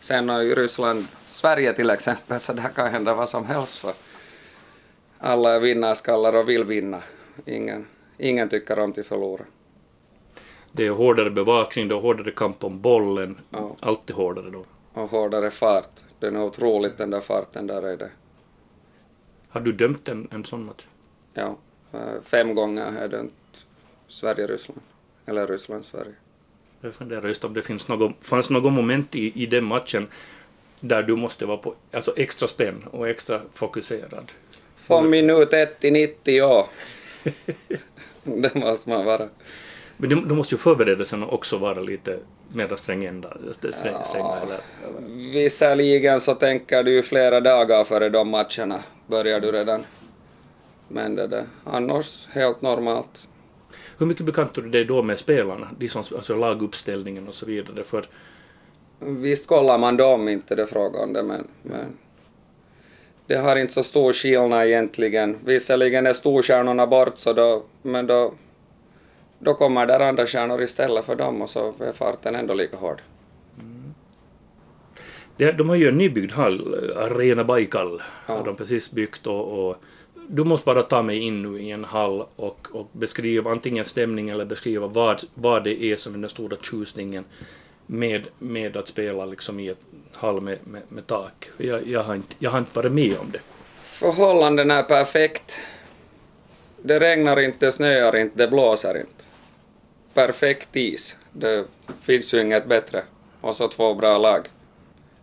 Sen 0.00 0.28
ju 0.28 0.54
Ryssland, 0.54 1.06
Sverige 1.28 1.72
till 1.72 1.90
exempel, 1.90 2.40
så 2.40 2.52
där 2.52 2.68
kan 2.68 2.90
hända 2.90 3.14
vad 3.14 3.28
som 3.28 3.46
helst 3.46 3.76
för 3.76 3.92
alla 5.18 5.54
är 5.54 5.60
vinnarskallar 5.60 6.36
och 6.36 6.48
vill 6.48 6.64
vinna. 6.64 7.02
ingen, 7.46 7.86
ingen 8.18 8.48
tycker 8.48 8.78
om 8.78 8.90
att 8.98 9.06
förlora. 9.06 9.44
Det 10.72 10.86
är 10.86 10.90
hårdare 10.90 11.30
bevakning, 11.30 11.88
det 11.88 11.94
är 11.94 12.00
hårdare 12.00 12.30
kamp 12.30 12.64
om 12.64 12.80
bollen. 12.80 13.38
Ja. 13.50 13.76
Allt 13.80 14.10
är 14.10 14.14
hårdare 14.14 14.50
då. 14.50 14.64
Och 14.92 15.10
hårdare 15.10 15.50
fart. 15.50 16.00
Den 16.18 16.36
är 16.36 16.42
otroligt 16.42 16.98
den 16.98 17.10
där 17.10 17.20
farten 17.20 17.66
där 17.66 17.82
är 17.82 17.96
det. 17.96 18.10
Har 19.48 19.60
du 19.60 19.72
dömt 19.72 20.08
en, 20.08 20.28
en 20.30 20.44
sån 20.44 20.64
match? 20.64 20.86
Ja, 21.32 21.56
eh, 21.92 22.22
fem 22.22 22.54
gånger 22.54 22.90
har 22.90 23.00
jag 23.00 23.10
dömt 23.10 23.32
Sverige-Ryssland. 24.14 24.80
Eller 25.26 25.46
Ryssland-Sverige. 25.46 26.14
Jag 26.80 26.94
funderar 26.94 27.28
just 27.28 27.44
om 27.44 27.54
det 27.54 27.62
finns 27.62 27.88
något, 27.88 28.12
fanns 28.20 28.50
något 28.50 28.72
moment 28.72 29.16
i, 29.16 29.42
i 29.42 29.46
den 29.46 29.64
matchen 29.64 30.08
där 30.80 31.02
du 31.02 31.16
måste 31.16 31.46
vara 31.46 31.56
på 31.56 31.74
alltså 31.92 32.14
extra 32.16 32.48
spänn 32.48 32.84
och 32.90 33.08
extra 33.08 33.40
fokuserad. 33.52 34.32
Från 34.76 35.10
minut 35.10 35.52
1 35.52 35.80
till 35.80 35.92
90 35.92 36.42
år. 36.42 36.66
det 38.24 38.54
måste 38.54 38.88
man 38.90 39.04
vara. 39.04 39.28
Men 39.96 40.28
då 40.28 40.34
måste 40.34 40.54
ju 40.54 40.58
förberedelserna 40.58 41.26
också 41.26 41.58
vara 41.58 41.80
lite 41.80 42.18
mer 42.52 42.76
strängända, 42.76 43.36
stränga 43.70 44.40
eller... 44.42 44.60
Visserligen 45.32 46.20
så 46.20 46.34
tänker 46.34 46.82
du 46.82 46.92
ju 46.92 47.02
flera 47.02 47.40
dagar 47.40 47.84
före 47.84 48.08
de 48.08 48.28
matcherna 48.28 48.80
börjar 49.06 49.40
du 49.40 49.52
redan. 49.52 49.84
Men 50.88 51.14
det 51.14 51.26
där, 51.26 51.44
annars 51.64 52.28
helt 52.32 52.62
normalt. 52.62 53.28
Hur 53.98 54.06
mycket 54.06 54.26
bekantar 54.26 54.62
du 54.62 54.68
dig 54.68 54.84
då 54.84 55.02
med 55.02 55.18
spelarna? 55.18 55.68
De 55.78 55.88
som, 55.88 56.00
alltså 56.16 56.36
laguppställningen 56.36 57.28
och 57.28 57.34
så 57.34 57.46
vidare. 57.46 57.84
För 57.84 58.06
Visst 59.06 59.46
kollar 59.46 59.78
man 59.78 59.96
dem, 59.96 60.28
inte 60.28 60.54
det 60.54 60.66
frågan 60.66 61.12
det, 61.12 61.22
men, 61.22 61.48
men 61.62 61.96
det 63.26 63.36
har 63.36 63.56
inte 63.56 63.72
så 63.72 63.82
stor 63.82 64.12
skillnad 64.12 64.66
egentligen. 64.66 65.36
Visserligen 65.44 66.06
är 66.06 66.12
storstjärnorna 66.12 66.86
bort, 66.86 67.18
så 67.18 67.32
då, 67.32 67.64
men 67.82 68.06
då, 68.06 68.34
då 69.38 69.54
kommer 69.54 69.86
där 69.86 70.00
andra 70.00 70.26
stjärnor 70.26 70.62
istället 70.62 71.04
för 71.04 71.16
dem 71.16 71.42
och 71.42 71.50
så 71.50 71.74
är 71.80 71.92
farten 71.92 72.34
ändå 72.34 72.54
lika 72.54 72.76
hård. 72.76 73.00
det, 75.36 75.52
de 75.52 75.68
har 75.68 75.76
ju 75.76 75.88
en 75.88 75.98
nybyggd 75.98 76.32
hall, 76.32 76.74
Arena 76.96 77.44
Baikal, 77.44 78.02
har 78.26 78.44
de 78.44 78.56
precis 78.56 78.90
byggt 78.90 79.26
och, 79.26 79.68
och 79.68 79.76
du 80.28 80.44
måste 80.44 80.64
bara 80.64 80.82
ta 80.82 81.02
mig 81.02 81.18
in 81.18 81.42
nu 81.42 81.60
i 81.60 81.70
en 81.70 81.84
hall 81.84 82.26
och, 82.36 82.68
och 82.72 82.88
beskriva 82.92 83.50
antingen 83.50 83.84
stämning 83.84 84.28
eller 84.28 84.44
beskriva 84.44 84.86
vad, 84.86 85.22
vad 85.34 85.64
det 85.64 85.82
är 85.82 85.96
som 85.96 86.14
är 86.14 86.18
den 86.18 86.28
stora 86.28 86.56
tjusningen 86.56 87.24
med, 87.86 88.26
med 88.38 88.76
att 88.76 88.88
spela 88.88 89.26
liksom 89.26 89.60
i 89.60 89.68
ett 89.68 89.80
hall 90.12 90.40
med, 90.40 90.58
med, 90.64 90.82
med 90.88 91.06
tak. 91.06 91.50
Jag, 91.56 91.86
jag, 91.86 92.02
har 92.02 92.14
inte, 92.14 92.34
jag 92.38 92.50
har 92.50 92.58
inte 92.58 92.78
varit 92.78 92.92
med 92.92 93.18
om 93.18 93.30
det. 93.30 93.40
Förhållandena 93.82 94.74
är 94.74 94.82
perfekt. 94.82 95.60
Det 96.82 97.00
regnar 97.00 97.40
inte, 97.40 97.66
det 97.66 97.72
snöar 97.72 98.16
inte, 98.16 98.38
det 98.38 98.48
blåser 98.48 98.98
inte. 98.98 99.24
Perfekt 100.14 100.76
is. 100.76 101.18
Det 101.32 101.64
finns 102.02 102.34
ju 102.34 102.40
inget 102.40 102.68
bättre. 102.68 103.02
Och 103.40 103.56
så 103.56 103.68
två 103.68 103.94
bra 103.94 104.18
lag. 104.18 104.48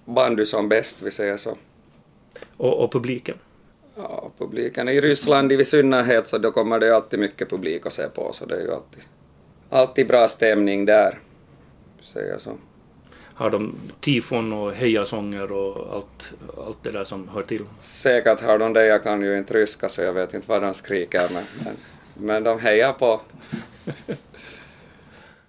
Bandy 0.05 0.46
som 0.46 0.70
bäst, 0.70 1.01
vi 1.01 1.12
säger 1.12 1.38
så. 1.38 1.58
Och, 2.58 2.84
och 2.84 2.91
publiken. 2.91 3.38
Ja, 4.03 4.31
publiken 4.38 4.89
i 4.89 5.01
Ryssland 5.01 5.51
i 5.51 5.65
synnerhet 5.65 6.29
så 6.29 6.38
då 6.38 6.51
kommer 6.51 6.79
det 6.79 6.96
alltid 6.96 7.20
mycket 7.20 7.50
publik 7.50 7.86
att 7.86 7.93
se 7.93 8.08
på 8.08 8.34
så 8.34 8.46
det 8.46 8.55
är 8.55 8.62
ju 8.62 8.72
alltid, 8.72 9.03
alltid 9.70 10.08
bra 10.08 10.27
stämning 10.27 10.86
där. 10.86 11.20
Säger 12.01 12.38
så. 12.38 12.58
Har 13.34 13.50
de 13.50 13.75
tifon 14.00 14.53
och 14.53 14.72
hejasånger 14.72 15.51
och 15.51 15.96
allt, 15.96 16.34
allt 16.67 16.84
det 16.84 16.91
där 16.91 17.03
som 17.03 17.27
hör 17.27 17.41
till? 17.41 17.65
Säkert 17.79 18.41
har 18.41 18.60
de 18.60 18.74
det, 18.74 18.86
jag 18.86 19.03
kan 19.03 19.22
ju 19.22 19.38
inte 19.38 19.53
ryska 19.53 19.89
så 19.89 20.01
jag 20.01 20.13
vet 20.13 20.34
inte 20.34 20.50
vad 20.50 20.62
de 20.62 20.74
skriker 20.74 21.29
men, 21.34 21.43
men, 21.63 21.75
men 22.13 22.43
de 22.43 22.60
hejar 22.60 22.93
på. 22.93 23.22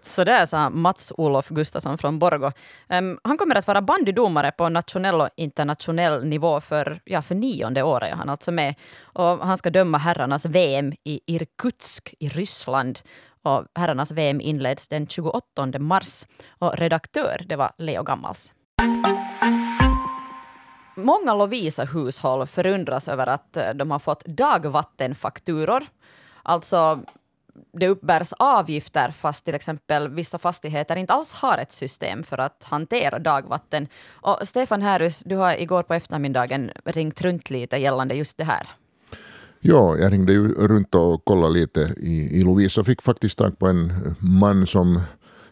Så 0.04 0.24
där 0.24 0.46
sa 0.46 0.70
Mats-Olof 0.70 1.48
Gustafsson 1.48 1.98
från 1.98 2.18
Borgo. 2.18 2.52
Um, 2.88 3.18
han 3.24 3.38
kommer 3.38 3.54
att 3.54 3.66
vara 3.66 3.82
bandydomare 3.82 4.50
på 4.50 4.68
nationell 4.68 5.20
och 5.20 5.28
internationell 5.36 6.24
nivå 6.24 6.60
för, 6.60 7.00
ja, 7.04 7.22
för 7.22 7.34
nionde 7.34 7.82
året 7.82 8.12
är 8.12 8.16
han 8.16 8.28
alltså 8.28 8.52
med. 8.52 8.74
Och 9.02 9.38
han 9.38 9.56
ska 9.56 9.70
döma 9.70 9.98
herrarnas 9.98 10.46
VM 10.46 10.92
i 11.04 11.20
Irkutsk 11.26 12.14
i 12.18 12.28
Ryssland. 12.28 12.98
Och 13.42 13.66
herrarnas 13.74 14.10
VM 14.10 14.40
inleds 14.40 14.88
den 14.88 15.06
28 15.06 15.78
mars. 15.78 16.26
Och 16.58 16.76
redaktör, 16.76 17.44
det 17.48 17.56
var 17.56 17.72
Leo 17.78 18.02
Gammals. 18.02 18.52
Många 20.96 21.34
Lovisa-hushåll 21.34 22.46
förundras 22.46 23.08
över 23.08 23.26
att 23.26 23.56
eh, 23.56 23.70
de 23.70 23.90
har 23.90 23.98
fått 23.98 24.24
dagvattenfakturor. 24.24 25.86
Alltså, 26.42 27.00
det 27.72 27.88
uppbärs 27.88 28.32
avgifter 28.38 29.10
fast 29.10 29.44
till 29.44 29.54
exempel 29.54 30.08
vissa 30.08 30.38
fastigheter 30.38 30.96
inte 30.96 31.12
alls 31.12 31.32
har 31.32 31.58
ett 31.58 31.72
system 31.72 32.22
för 32.22 32.38
att 32.38 32.64
hantera 32.64 33.18
dagvatten. 33.18 33.88
Och 34.10 34.38
Stefan 34.42 34.82
Härus, 34.82 35.20
du 35.20 35.36
har 35.36 35.60
igår 35.60 35.82
på 35.82 35.94
eftermiddagen 35.94 36.70
ringt 36.84 37.20
runt 37.20 37.50
lite 37.50 37.76
gällande 37.76 38.14
just 38.14 38.38
det 38.38 38.44
här. 38.44 38.68
Ja, 39.60 39.96
jag 39.96 40.12
ringde 40.12 40.32
ju 40.32 40.54
runt 40.54 40.94
och 40.94 41.24
kollade 41.24 41.52
lite 41.52 41.94
i, 41.96 42.38
i 42.38 42.42
Lovisa 42.42 42.80
och 42.80 42.86
fick 42.86 43.02
faktiskt 43.02 43.38
tag 43.38 43.58
på 43.58 43.66
en 43.66 43.92
man 44.18 44.66
som 44.66 45.00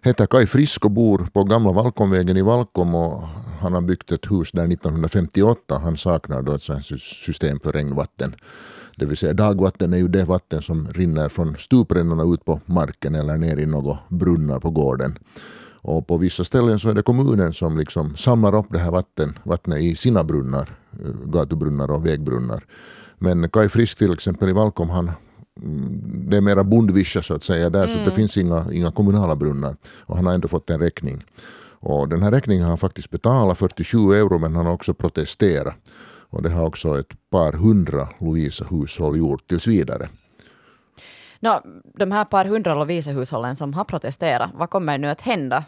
heter 0.03 0.27
Kai 0.27 0.47
Frisk 0.47 0.85
och 0.85 0.91
bor 0.91 1.29
på 1.33 1.45
gamla 1.45 1.73
Valkomvägen 1.73 2.37
i 2.37 2.43
Valkom 2.43 2.95
och 2.95 3.23
han 3.61 3.73
har 3.73 3.81
byggt 3.81 4.13
ett 4.13 4.31
hus 4.31 4.53
där 4.53 4.65
1958. 4.65 5.81
Han 5.85 5.97
saknar 5.97 6.43
då 6.43 6.53
ett 6.53 6.85
system 7.01 7.61
för 7.61 7.73
regnvatten. 7.73 8.35
Det 8.97 9.07
vill 9.07 9.17
säga 9.17 9.33
dagvatten 9.33 9.93
är 9.93 9.97
ju 9.97 10.09
det 10.09 10.25
vatten 10.25 10.63
som 10.63 10.89
rinner 10.89 11.29
från 11.29 11.57
stuprännorna 11.59 12.35
ut 12.35 12.45
på 12.45 12.61
marken 12.67 13.15
eller 13.15 13.37
ner 13.37 13.57
i 13.57 13.67
några 13.67 13.99
brunnar 14.09 14.61
på 14.61 14.71
gården. 14.71 15.19
Och 15.83 16.07
på 16.07 16.17
vissa 16.17 16.45
ställen 16.45 16.79
så 16.79 16.89
är 16.89 16.95
det 16.95 17.03
kommunen 17.03 17.55
som 17.55 17.79
liksom 17.79 18.17
samlar 18.17 18.55
upp 18.55 18.67
det 18.71 18.79
här 18.79 18.91
vatten, 18.91 19.39
vattnet 19.43 19.81
i 19.81 19.97
sina 19.97 20.25
brunnar, 20.25 20.77
eh, 20.93 21.31
gatubrunnar 21.31 21.91
och 21.91 22.07
vägbrunnar. 22.07 22.65
Men 23.19 23.49
Kai 23.49 23.69
Frisk 23.69 23.99
till 23.99 24.13
exempel 24.13 24.49
i 24.49 24.53
Valkom, 24.53 24.91
han, 24.91 25.11
det 26.31 26.37
är 26.37 26.41
mera 26.41 26.65
bondvischa 26.65 27.23
så 27.23 27.35
att 27.35 27.43
säga 27.43 27.71
där, 27.71 27.87
så 27.87 27.99
det 27.99 28.11
finns 28.11 28.37
inga, 28.37 28.67
inga 28.73 28.93
kommunala 28.93 29.37
brunnar. 29.37 29.77
Och 29.99 30.17
han 30.17 30.27
har 30.27 30.35
ändå 30.35 30.49
fått 30.49 30.71
en 30.71 30.81
räkning. 30.81 31.25
Och 31.83 32.09
den 32.09 32.23
här 32.23 32.31
räkningen 32.31 32.63
har 32.63 32.69
han 32.69 32.79
faktiskt 32.79 33.11
betalat, 33.11 33.59
47 33.59 33.99
euro, 33.99 34.39
men 34.39 34.55
han 34.55 34.67
har 34.67 34.73
också 34.73 34.95
protesterat. 34.95 35.75
Och 36.31 36.43
det 36.43 36.51
har 36.51 36.67
också 36.67 37.01
ett 37.01 37.31
par 37.31 37.53
hundra 37.53 38.09
Lovisa-hushåll 38.19 39.19
gjort 39.19 39.49
tills 39.49 39.67
vidare. 39.67 40.09
Nå, 41.41 41.63
de 41.95 42.13
här 42.13 42.25
par 42.25 42.45
hundra 42.45 42.75
Lovisa-hushållen 42.75 43.57
som 43.57 43.75
har 43.75 43.85
protesterat, 43.85 44.51
vad 44.55 44.71
kommer 44.71 44.99
nu 44.99 45.09
att 45.09 45.21
hända? 45.21 45.65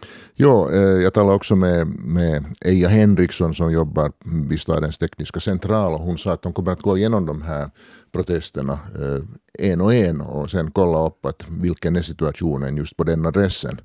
Eh, 0.00 0.06
ja, 0.34 0.72
jag 0.74 1.14
talade 1.14 1.36
också 1.36 1.56
med, 1.56 1.86
med 1.88 2.44
Eija 2.60 2.88
Henriksson 2.88 3.54
som 3.54 3.72
jobbar 3.72 4.12
vid 4.48 4.60
stadens 4.60 4.98
tekniska 4.98 5.40
central 5.40 5.92
och 5.92 6.00
hon 6.00 6.18
sa 6.18 6.32
att 6.32 6.42
de 6.42 6.52
kommer 6.52 6.72
att 6.72 6.82
gå 6.82 6.98
igenom 6.98 7.26
de 7.26 7.42
här 7.42 7.70
protesterna 8.12 8.72
eh, 8.72 9.70
en 9.70 9.80
och 9.80 9.94
en 9.94 10.20
och 10.20 10.50
sen 10.50 10.70
kolla 10.70 11.06
upp 11.06 11.26
att 11.26 11.44
vilken 11.48 11.96
är 11.96 12.02
situationen 12.02 12.76
just 12.76 12.96
på 12.96 13.04
den 13.04 13.26
adressen. 13.26 13.80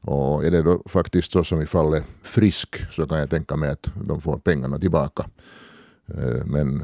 Och 0.00 0.44
är 0.44 0.50
det 0.50 0.62
då 0.62 0.82
faktiskt 0.86 1.32
så 1.32 1.44
som 1.44 1.60
i 1.60 1.66
fallet 1.66 2.04
Frisk 2.22 2.92
så 2.92 3.06
kan 3.06 3.18
jag 3.18 3.30
tänka 3.30 3.56
mig 3.56 3.70
att 3.70 3.86
de 4.06 4.20
får 4.20 4.38
pengarna 4.38 4.78
tillbaka. 4.78 5.26
Eh, 6.14 6.44
men 6.44 6.82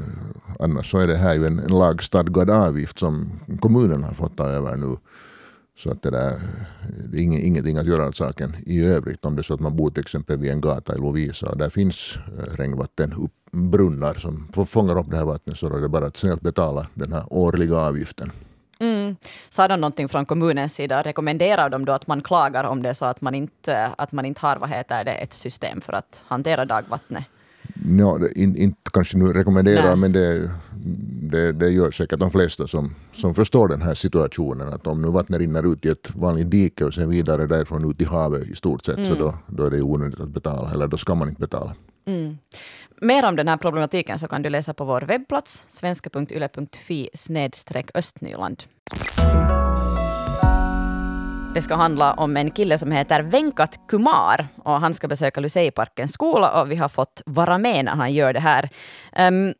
annars 0.59 0.91
så 0.91 0.97
är 0.97 1.07
det 1.07 1.15
här 1.15 1.33
ju 1.33 1.45
en, 1.45 1.59
en 1.59 1.77
lagstadgad 1.77 2.49
avgift 2.49 2.99
som 2.99 3.39
kommunen 3.59 4.03
har 4.03 4.13
fått 4.13 4.37
ta 4.37 4.45
över 4.47 4.77
nu. 4.77 4.97
Så 5.77 5.91
att 5.91 6.01
det 6.01 6.09
där, 6.11 6.39
det 7.09 7.17
är 7.17 7.21
ing- 7.21 7.39
ingenting 7.39 7.77
att 7.77 7.87
göra 7.87 8.07
åt 8.07 8.15
saken 8.15 8.55
i 8.65 8.85
övrigt. 8.85 9.25
Om 9.25 9.35
det 9.35 9.41
är 9.41 9.43
så 9.43 9.53
att 9.53 9.59
man 9.59 9.75
bor 9.75 9.89
till 9.89 10.01
exempel 10.01 10.37
vid 10.37 10.51
en 10.51 10.61
gata 10.61 10.95
i 10.95 10.97
Lovisa 10.97 11.49
och 11.49 11.57
där 11.57 11.69
finns 11.69 12.17
eh, 12.37 12.55
regnvatten 12.57 13.13
upp, 13.13 13.31
brunnar 13.51 14.13
som 14.13 14.65
fångar 14.65 14.99
upp 14.99 15.09
det 15.09 15.17
här 15.17 15.25
vattnet 15.25 15.57
så 15.57 15.77
är 15.77 15.81
det 15.81 15.89
bara 15.89 16.05
att 16.05 16.17
snällt 16.17 16.41
betala 16.41 16.87
den 16.93 17.13
här 17.13 17.23
årliga 17.29 17.75
avgiften. 17.75 18.31
Mm. 18.79 19.15
Sa 19.49 19.67
de 19.67 19.81
någonting 19.81 20.09
från 20.09 20.25
kommunens 20.25 20.73
sida? 20.73 21.01
Rekommenderar 21.01 21.69
de 21.69 21.85
då 21.85 21.93
att 21.93 22.07
man 22.07 22.21
klagar 22.21 22.63
om 22.63 22.81
det 22.81 22.89
är 22.89 22.93
så 22.93 23.05
att 23.05 23.21
man 23.21 23.35
inte, 23.35 23.91
att 23.97 24.11
man 24.11 24.25
inte 24.25 24.41
har 24.41 24.55
vad 24.57 24.69
heter 24.69 25.03
det, 25.03 25.11
ett 25.11 25.33
system 25.33 25.81
för 25.81 25.93
att 25.93 26.23
hantera 26.27 26.65
dagvattnet? 26.65 27.23
Ja, 27.99 28.17
det, 28.17 28.39
in, 28.39 28.55
inte 28.55 28.91
kanske 28.93 29.17
nu 29.17 29.33
rekommenderar 29.33 29.87
Nej. 29.87 29.95
men 29.95 30.11
det, 30.11 30.51
det, 31.31 31.51
det 31.51 31.69
gör 31.69 31.91
säkert 31.91 32.19
de 32.19 32.31
flesta 32.31 32.67
som, 32.67 32.95
som 33.13 33.35
förstår 33.35 33.67
den 33.67 33.81
här 33.81 33.93
situationen. 33.93 34.73
Att 34.73 34.87
om 34.87 35.01
nu 35.01 35.07
vattnet 35.07 35.39
rinner 35.39 35.73
ut 35.73 35.85
i 35.85 35.89
ett 35.89 36.15
vanligt 36.15 36.51
dike 36.51 36.85
och 36.85 36.93
sen 36.93 37.09
vidare 37.09 37.47
därifrån 37.47 37.91
ut 37.91 38.01
i 38.01 38.05
havet 38.05 38.49
i 38.49 38.55
stort 38.55 38.85
sett 38.85 39.07
så 39.07 39.15
då, 39.15 39.33
då 39.47 39.65
är 39.65 39.71
det 39.71 39.81
onödigt 39.81 40.19
att 40.19 40.29
betala 40.29 40.71
eller 40.73 40.87
då 40.87 40.97
ska 40.97 41.15
man 41.15 41.29
inte 41.29 41.41
betala. 41.41 41.75
Mm. 42.07 42.37
Mer 43.01 43.25
om 43.25 43.35
den 43.35 43.47
här 43.47 43.57
problematiken 43.57 44.19
så 44.19 44.27
kan 44.27 44.41
du 44.41 44.49
läsa 44.49 44.73
på 44.73 44.85
vår 44.85 45.01
webbplats 45.01 45.63
svenska.yle.fi 45.67 47.09
östnyland. 47.93 48.63
Det 51.55 51.61
ska 51.61 51.75
handla 51.75 52.13
om 52.13 52.37
en 52.37 52.51
kille 52.51 52.77
som 52.77 52.91
heter 52.91 53.21
Venkat 53.21 53.79
Kumar 53.87 54.47
och 54.63 54.79
han 54.81 54.93
ska 54.93 55.07
besöka 55.07 55.41
Luseiparkens 55.41 56.13
skola 56.13 56.61
och 56.61 56.71
vi 56.71 56.75
har 56.75 56.89
fått 56.89 57.21
vara 57.25 57.57
med 57.57 57.85
när 57.85 57.95
han 57.95 58.13
gör 58.13 58.33
det 58.33 58.39
här. 58.39 58.69
Ehm, 59.13 59.53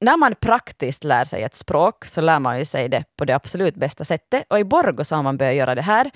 när 0.00 0.16
man 0.16 0.34
praktiskt 0.34 1.04
lär 1.04 1.24
sig 1.24 1.42
ett 1.42 1.54
språk 1.54 2.04
så 2.04 2.20
lär 2.20 2.38
man 2.38 2.58
ju 2.58 2.64
sig 2.64 2.88
det 2.88 3.04
på 3.16 3.24
det 3.24 3.32
absolut 3.32 3.74
bästa 3.74 4.04
sättet. 4.04 4.44
Och 4.50 4.58
i 4.58 4.64
Borgå 4.64 5.04
så 5.04 5.16
har 5.16 5.22
man 5.22 5.36
börjat 5.36 5.54
göra 5.54 5.74
det 5.74 5.82
här. 5.82 6.10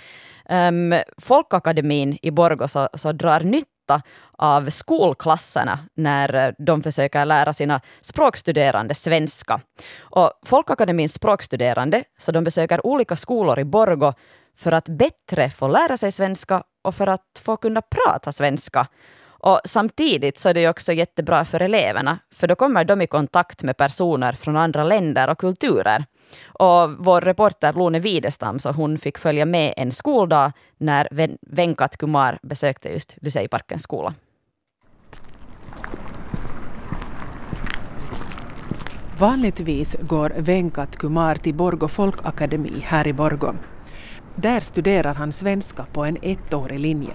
Um, 0.49 0.95
Folkakademin 1.19 2.19
i 2.23 2.31
Borgå 2.31 2.69
så, 2.69 2.89
så 2.95 3.13
drar 3.13 3.41
nytta 3.41 4.03
av 4.39 4.71
skolklasserna 4.71 5.79
när 5.95 6.35
eh, 6.35 6.53
de 6.59 6.83
försöker 6.83 7.25
lära 7.25 7.53
sina 7.53 7.81
språkstuderande 8.01 8.95
svenska. 8.95 9.61
Och 10.01 10.33
Folkakademins 10.47 11.15
språkstuderande 11.15 12.05
så 12.19 12.33
de 12.33 12.45
besöker 12.45 12.87
olika 12.87 13.17
skolor 13.17 13.59
i 13.59 13.65
Borgå 13.65 14.15
för 14.57 14.73
att 14.73 14.89
bättre 14.89 15.51
få 15.51 15.69
lära 15.69 15.97
sig 15.97 16.13
svenska 16.13 16.63
och 16.85 16.95
för 16.95 17.07
att 17.07 17.41
få 17.45 17.57
kunna 17.57 17.83
prata 17.83 18.33
svenska. 18.33 18.87
Och 19.43 19.61
samtidigt 19.65 20.39
så 20.39 20.49
är 20.49 20.55
det 20.55 20.69
också 20.69 20.93
jättebra 20.93 21.45
för 21.45 21.61
eleverna, 21.61 22.19
för 22.31 22.49
då 22.49 22.55
kommer 22.55 22.85
de 22.85 23.01
i 23.01 23.07
kontakt 23.07 23.63
med 23.63 23.77
personer 23.77 24.33
från 24.33 24.57
andra 24.57 24.85
länder 24.85 25.31
och 25.31 25.39
kulturer. 25.39 26.05
Och 26.45 26.91
vår 26.99 27.21
reporter 27.21 27.73
Lone 27.73 28.01
Widestam, 28.01 28.59
så 28.59 28.71
hon 28.71 28.99
fick 28.99 29.19
följa 29.19 29.45
med 29.47 29.75
en 29.77 29.93
skoldag 29.93 30.53
när 30.79 31.09
Venkat 31.57 31.97
Kumar 31.97 32.39
besökte 32.43 32.89
just 32.89 33.17
Lyseiparkens 33.21 33.83
skola. 33.83 34.15
Vanligtvis 39.19 39.97
går 40.01 40.33
Venkat 40.37 40.97
Kumar 40.97 41.35
till 41.35 41.55
Borgo 41.55 41.89
folkakademi 41.89 42.81
här 42.85 43.07
i 43.07 43.13
Borgo. 43.13 43.55
Där 44.37 44.61
studerar 44.61 45.15
han 45.15 45.33
svenska 45.33 45.87
på 45.93 46.05
en 46.05 46.17
ettårig 46.23 46.81
linje. 46.81 47.15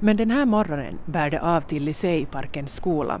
Men 0.00 0.16
den 0.16 0.30
här 0.30 0.46
morgonen 0.46 0.98
bär 1.04 1.30
det 1.30 1.40
av 1.40 1.60
till 1.60 1.84
Lyseiparkens 1.84 2.72
skola. 2.72 3.20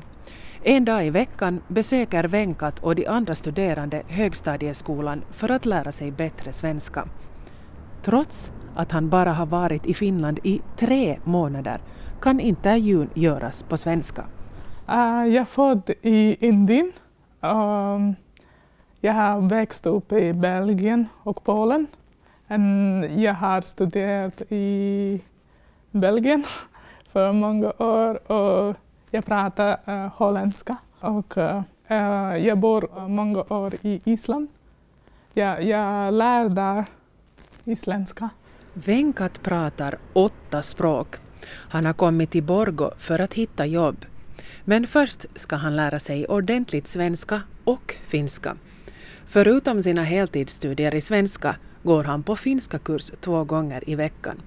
En 0.62 0.84
dag 0.84 1.06
i 1.06 1.10
veckan 1.10 1.60
besöker 1.68 2.24
Venkat 2.24 2.78
och 2.78 2.94
de 2.94 3.06
andra 3.06 3.34
studerande 3.34 4.02
högstadieskolan 4.08 5.24
för 5.30 5.50
att 5.50 5.66
lära 5.66 5.92
sig 5.92 6.10
bättre 6.10 6.52
svenska. 6.52 7.08
Trots 8.02 8.52
att 8.74 8.92
han 8.92 9.08
bara 9.08 9.32
har 9.32 9.46
varit 9.46 9.86
i 9.86 9.94
Finland 9.94 10.38
i 10.42 10.60
tre 10.76 11.18
månader 11.24 11.80
kan 12.20 12.40
intervjun 12.40 13.10
göras 13.14 13.62
på 13.62 13.76
svenska. 13.76 14.22
Uh, 14.88 15.26
jag 15.26 15.34
är 15.34 15.44
född 15.44 15.90
i 16.02 16.46
Indien. 16.46 16.92
Uh, 17.44 18.10
jag 19.00 19.12
har 19.12 19.48
växt 19.48 19.86
upp 19.86 20.12
i 20.12 20.32
Belgien 20.32 21.06
och 21.22 21.44
Polen. 21.44 21.86
Jag 23.16 23.34
har 23.34 23.60
studerat 23.60 24.42
i 24.48 25.20
Belgien 25.96 26.44
för 27.12 27.32
många 27.32 27.72
år 27.78 28.32
och 28.32 28.76
jag 29.10 29.26
pratar 29.26 29.78
uh, 29.88 30.12
holländska. 30.16 30.76
Och, 31.00 31.36
uh, 31.36 31.62
jag 32.38 32.58
bor 32.58 33.08
många 33.08 33.40
år 33.42 33.74
i 33.82 34.00
Island. 34.04 34.48
Jag, 35.34 35.62
jag 35.62 36.14
lär 36.14 36.48
där 36.48 36.84
isländska. 37.64 38.28
Venkat 38.72 39.42
pratar 39.42 39.98
åtta 40.12 40.62
språk. 40.62 41.16
Han 41.48 41.86
har 41.86 41.92
kommit 41.92 42.30
till 42.30 42.42
Borgo 42.42 42.90
för 42.98 43.20
att 43.20 43.34
hitta 43.34 43.66
jobb. 43.66 44.04
Men 44.64 44.86
först 44.86 45.38
ska 45.38 45.56
han 45.56 45.76
lära 45.76 45.98
sig 45.98 46.26
ordentligt 46.26 46.86
svenska 46.86 47.42
och 47.64 47.96
finska. 48.06 48.56
Förutom 49.26 49.82
sina 49.82 50.02
heltidsstudier 50.02 50.94
i 50.94 51.00
svenska 51.00 51.56
går 51.82 52.04
han 52.04 52.22
på 52.22 52.36
finska 52.36 52.78
kurs 52.78 53.10
två 53.20 53.44
gånger 53.44 53.90
i 53.90 53.94
veckan. 53.94 54.42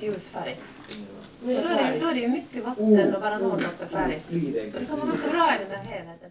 Om 0.00 0.06
man 0.06 0.10
behöver 0.10 0.16
riktigt 0.16 0.16
ljus 0.16 0.28
färg 0.28 0.56
så 1.40 1.46
då 1.46 1.68
är, 1.68 1.92
det, 1.92 1.98
då 2.00 2.06
är 2.06 2.14
det 2.14 2.20
ju 2.20 2.28
mycket 2.28 2.64
vatten 2.64 3.14
och 3.14 3.20
bara 3.20 3.38
någon 3.38 3.58
droppe 3.58 3.86
färg. 3.90 4.20
Det 4.28 4.90
vara 4.90 5.06
ganska 5.06 5.30
bra 5.30 5.54
i 5.54 5.58
den 5.58 5.68
där 5.68 5.90
helheten. 5.90 6.30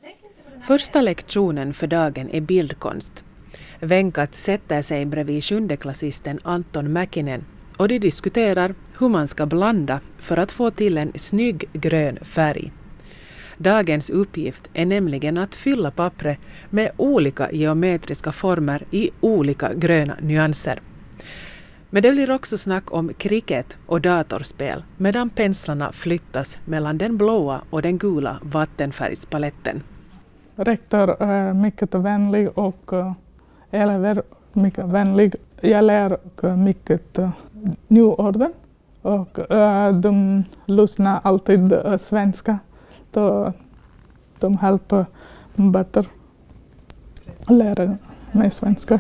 Första 0.62 1.02
lektionen 1.02 1.74
för 1.74 1.88
dagen 1.88 2.30
är 2.30 2.42
bildkonst. 2.42 3.24
Venkat 3.80 4.36
sätter 4.36 4.82
sig 4.82 5.06
bredvid 5.06 5.44
sjundeklassisten 5.44 6.40
Anton 6.44 6.94
Mäkinen 6.94 7.46
och 7.78 7.88
de 7.88 8.00
diskuterar 8.00 8.76
hur 9.00 9.10
man 9.10 9.28
ska 9.28 9.46
blanda 9.46 10.00
för 10.18 10.38
att 10.38 10.52
få 10.52 10.72
till 10.72 10.98
en 10.98 11.12
snygg 11.16 11.70
grön 11.74 12.18
färg. 12.22 12.72
Dagens 13.58 14.10
uppgift 14.10 14.70
är 14.74 14.86
nämligen 14.86 15.38
att 15.38 15.56
fylla 15.56 15.92
pappret 15.92 16.40
med 16.70 16.92
olika 16.98 17.52
geometriska 17.52 18.32
former 18.32 18.86
i 18.92 19.10
olika 19.22 19.74
gröna 19.74 20.18
nyanser. 20.22 20.82
Men 21.96 22.02
det 22.04 22.12
blir 22.12 22.32
också 22.32 22.58
snack 22.58 22.94
om 22.94 23.14
cricket 23.14 23.78
och 23.86 24.02
datorspel 24.02 24.84
medan 24.98 25.30
penslarna 25.30 25.92
flyttas 25.92 26.58
mellan 26.66 26.98
den 26.98 27.18
blåa 27.18 27.62
och 27.70 27.82
den 27.82 27.98
gula 27.98 28.40
vattenfärgspaletten. 28.44 29.84
Rektor 30.56 31.24
är 31.24 31.54
mycket 31.54 31.96
vänlig 31.96 32.58
och 32.58 32.94
eh, 32.94 33.14
elever 33.72 34.24
mycket 34.54 34.86
vänlig. 34.86 35.36
Jag 35.62 35.84
lär 35.84 36.18
mycket 36.56 37.18
eh, 37.18 37.30
nyorden 37.88 38.54
och 39.02 39.40
de 40.02 40.44
lyssnar 40.66 41.20
alltid 41.24 41.74
svenska. 42.00 42.60
Då 43.12 43.54
de 44.40 44.58
hjälper 44.62 45.06
bättre 45.56 46.06
att 47.46 47.56
lära 47.56 47.98
mig 48.32 48.52
svenska. 48.52 49.00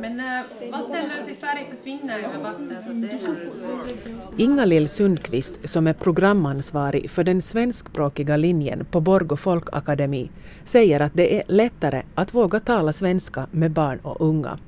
Men 0.00 0.20
äh, 0.20 0.70
vattenlös 0.70 1.28
i 1.28 1.34
färg 1.34 1.66
försvinner 1.70 2.18
över 2.18 2.42
vatten. 2.42 2.76
Så 2.86 2.92
det 2.92 4.42
Inga-Lill 4.42 4.88
Sundqvist, 4.88 5.54
som 5.64 5.86
är 5.86 5.92
programansvarig 5.92 7.10
för 7.10 7.24
den 7.24 7.42
svenskspråkiga 7.42 8.36
linjen 8.36 8.84
på 8.84 9.00
Borgå 9.00 9.36
folkakademi, 9.36 10.30
säger 10.64 11.00
att 11.00 11.12
det 11.14 11.36
är 11.36 11.42
lättare 11.46 12.02
att 12.14 12.34
våga 12.34 12.60
tala 12.60 12.92
svenska 12.92 13.46
med 13.50 13.70
barn 13.70 13.98
och 14.02 14.20
unga. 14.20 14.58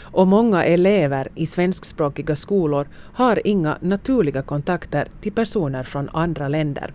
Och 0.00 0.26
många 0.26 0.64
elever 0.64 1.28
i 1.34 1.46
svenskspråkiga 1.46 2.36
skolor 2.36 2.88
har 2.94 3.46
inga 3.46 3.78
naturliga 3.80 4.42
kontakter 4.42 5.08
till 5.20 5.32
personer 5.32 5.82
från 5.82 6.08
andra 6.12 6.48
länder. 6.48 6.92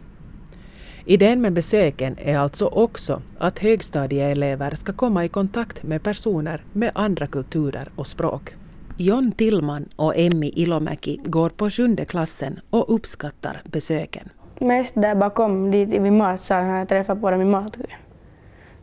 Idén 1.05 1.41
med 1.41 1.53
besöken 1.53 2.17
är 2.19 2.37
alltså 2.37 2.65
också 2.65 3.21
att 3.37 3.59
högstadieelever 3.59 4.75
ska 4.75 4.93
komma 4.93 5.25
i 5.25 5.29
kontakt 5.29 5.83
med 5.83 6.03
personer 6.03 6.63
med 6.73 6.91
andra 6.95 7.27
kulturer 7.27 7.89
och 7.95 8.07
språk. 8.07 8.53
John 8.97 9.31
Tillman 9.31 9.89
och 9.95 10.17
Emmi 10.17 10.51
Ilomäki 10.55 11.19
går 11.25 11.49
på 11.49 11.69
sjunde 11.69 12.05
klassen 12.05 12.59
och 12.69 12.95
uppskattar 12.95 13.61
besöken. 13.63 14.29
Mest 14.59 14.95
där 14.95 15.15
bakom 15.15 15.71
dit 15.71 15.89
vid 15.89 16.13
matsalen 16.13 16.69
har 16.69 16.77
jag 16.77 16.89
träffat 16.89 17.21
på 17.21 17.31
dem 17.31 17.41
i 17.41 17.45
matkön. 17.45 17.87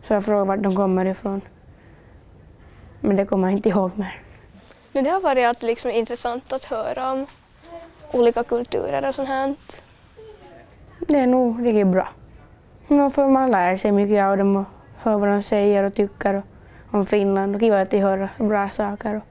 Så 0.03 0.13
jag 0.15 0.25
frågar 0.25 0.45
vart 0.45 0.63
de 0.63 0.77
kommer 0.77 1.05
ifrån. 1.07 1.41
Men 3.01 3.17
det 3.17 3.27
kommer 3.27 3.49
jag 3.49 3.57
inte 3.57 3.69
ihåg 3.69 3.91
mer. 3.95 4.23
Det 4.93 5.11
har 5.11 5.21
varit 5.21 5.63
liksom 5.63 5.91
intressant 5.91 6.53
att 6.53 6.65
höra 6.65 7.13
om 7.13 7.27
olika 8.13 8.45
kulturer 8.45 9.09
och 9.09 9.15
sånt 9.15 9.29
här. 9.29 9.55
Det 11.11 11.19
är 11.19 11.27
nog 11.27 11.67
riktigt 11.67 11.87
bra. 11.87 12.09
Då 12.89 13.11
får 13.11 13.29
man 13.29 13.51
lär 13.51 13.77
sig 13.77 13.93
mycket 13.93 14.25
av 14.25 14.39
dem 14.39 14.57
och 14.57 14.65
hör 14.97 15.19
vad 15.19 15.29
de 15.29 15.43
säger 15.43 15.85
och 15.85 15.95
tycker 15.95 16.43
om 16.91 17.07
Finland. 17.07 17.55
Och 17.55 17.61
kul 17.61 17.73
att 17.73 17.91
de 17.91 17.99
hör 17.99 18.29
bra 18.39 18.69
saker. 18.69 19.17
Och 19.17 19.23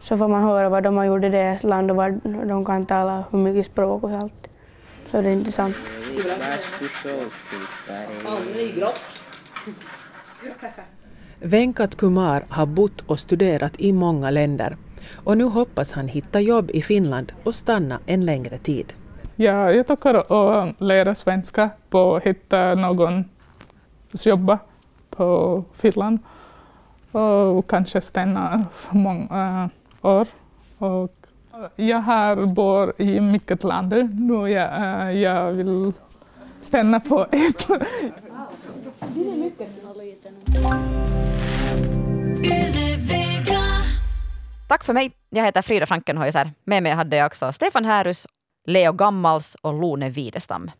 så 0.00 0.16
får 0.16 0.28
man 0.28 0.42
höra 0.42 0.68
vad 0.68 0.82
de 0.82 0.96
har 0.96 1.04
gjort 1.04 1.24
i 1.24 1.28
deras 1.28 1.62
land 1.62 1.90
och 1.90 1.96
vad 1.96 2.20
de 2.24 2.64
kan 2.64 2.86
tala, 2.86 3.24
hur 3.30 3.38
mycket 3.38 3.66
språk 3.66 4.02
och 4.02 4.10
allt. 4.10 4.48
Så 5.10 5.20
det 5.20 5.28
är 5.28 5.32
intressant. 5.32 5.76
Venkat 11.40 11.96
Kumar 11.96 12.44
har 12.48 12.66
bott 12.66 13.00
och 13.06 13.18
studerat 13.18 13.74
i 13.78 13.92
många 13.92 14.30
länder 14.30 14.76
och 15.14 15.38
nu 15.38 15.44
hoppas 15.44 15.92
han 15.92 16.08
hitta 16.08 16.40
jobb 16.40 16.70
i 16.70 16.82
Finland 16.82 17.32
och 17.44 17.54
stanna 17.54 18.00
en 18.06 18.26
längre 18.26 18.58
tid. 18.58 18.94
Ja, 19.38 19.72
jag 19.72 19.86
tycker 19.86 20.32
om 20.32 20.68
att 20.68 20.80
lära 20.80 21.14
svenska 21.14 21.70
på 21.90 22.16
att 22.16 22.22
hitta 22.22 22.74
någon 22.74 23.24
jobba 24.24 24.58
på 25.10 25.64
Finland 25.74 26.18
och 27.12 27.70
kanske 27.70 28.00
stanna 28.00 28.64
många 28.90 29.70
eh, 30.02 30.10
år. 30.10 30.26
Och 30.78 31.12
jag 31.76 31.98
har 31.98 32.46
bor 32.46 32.92
i 32.98 33.20
mycket 33.20 33.64
länder 33.64 34.02
nu. 34.02 34.48
Jag, 34.48 35.08
eh, 35.08 35.20
jag 35.20 35.52
vill 35.52 35.92
stanna 36.60 37.00
på 37.00 37.26
ett. 37.32 37.66
Tack 44.68 44.84
för 44.84 44.92
mig. 44.92 45.12
Jag 45.30 45.44
heter 45.44 45.62
Frida 45.62 45.86
Frankenhäuser. 45.86 46.52
Med 46.64 46.82
mig 46.82 46.92
hade 46.92 47.16
jag 47.16 47.26
också 47.26 47.52
Stefan 47.52 47.84
Härus 47.84 48.26
Leo 48.68 48.92
Gammals 48.92 49.56
och 49.60 49.80
Lone 49.80 50.10
Widestam. 50.10 50.70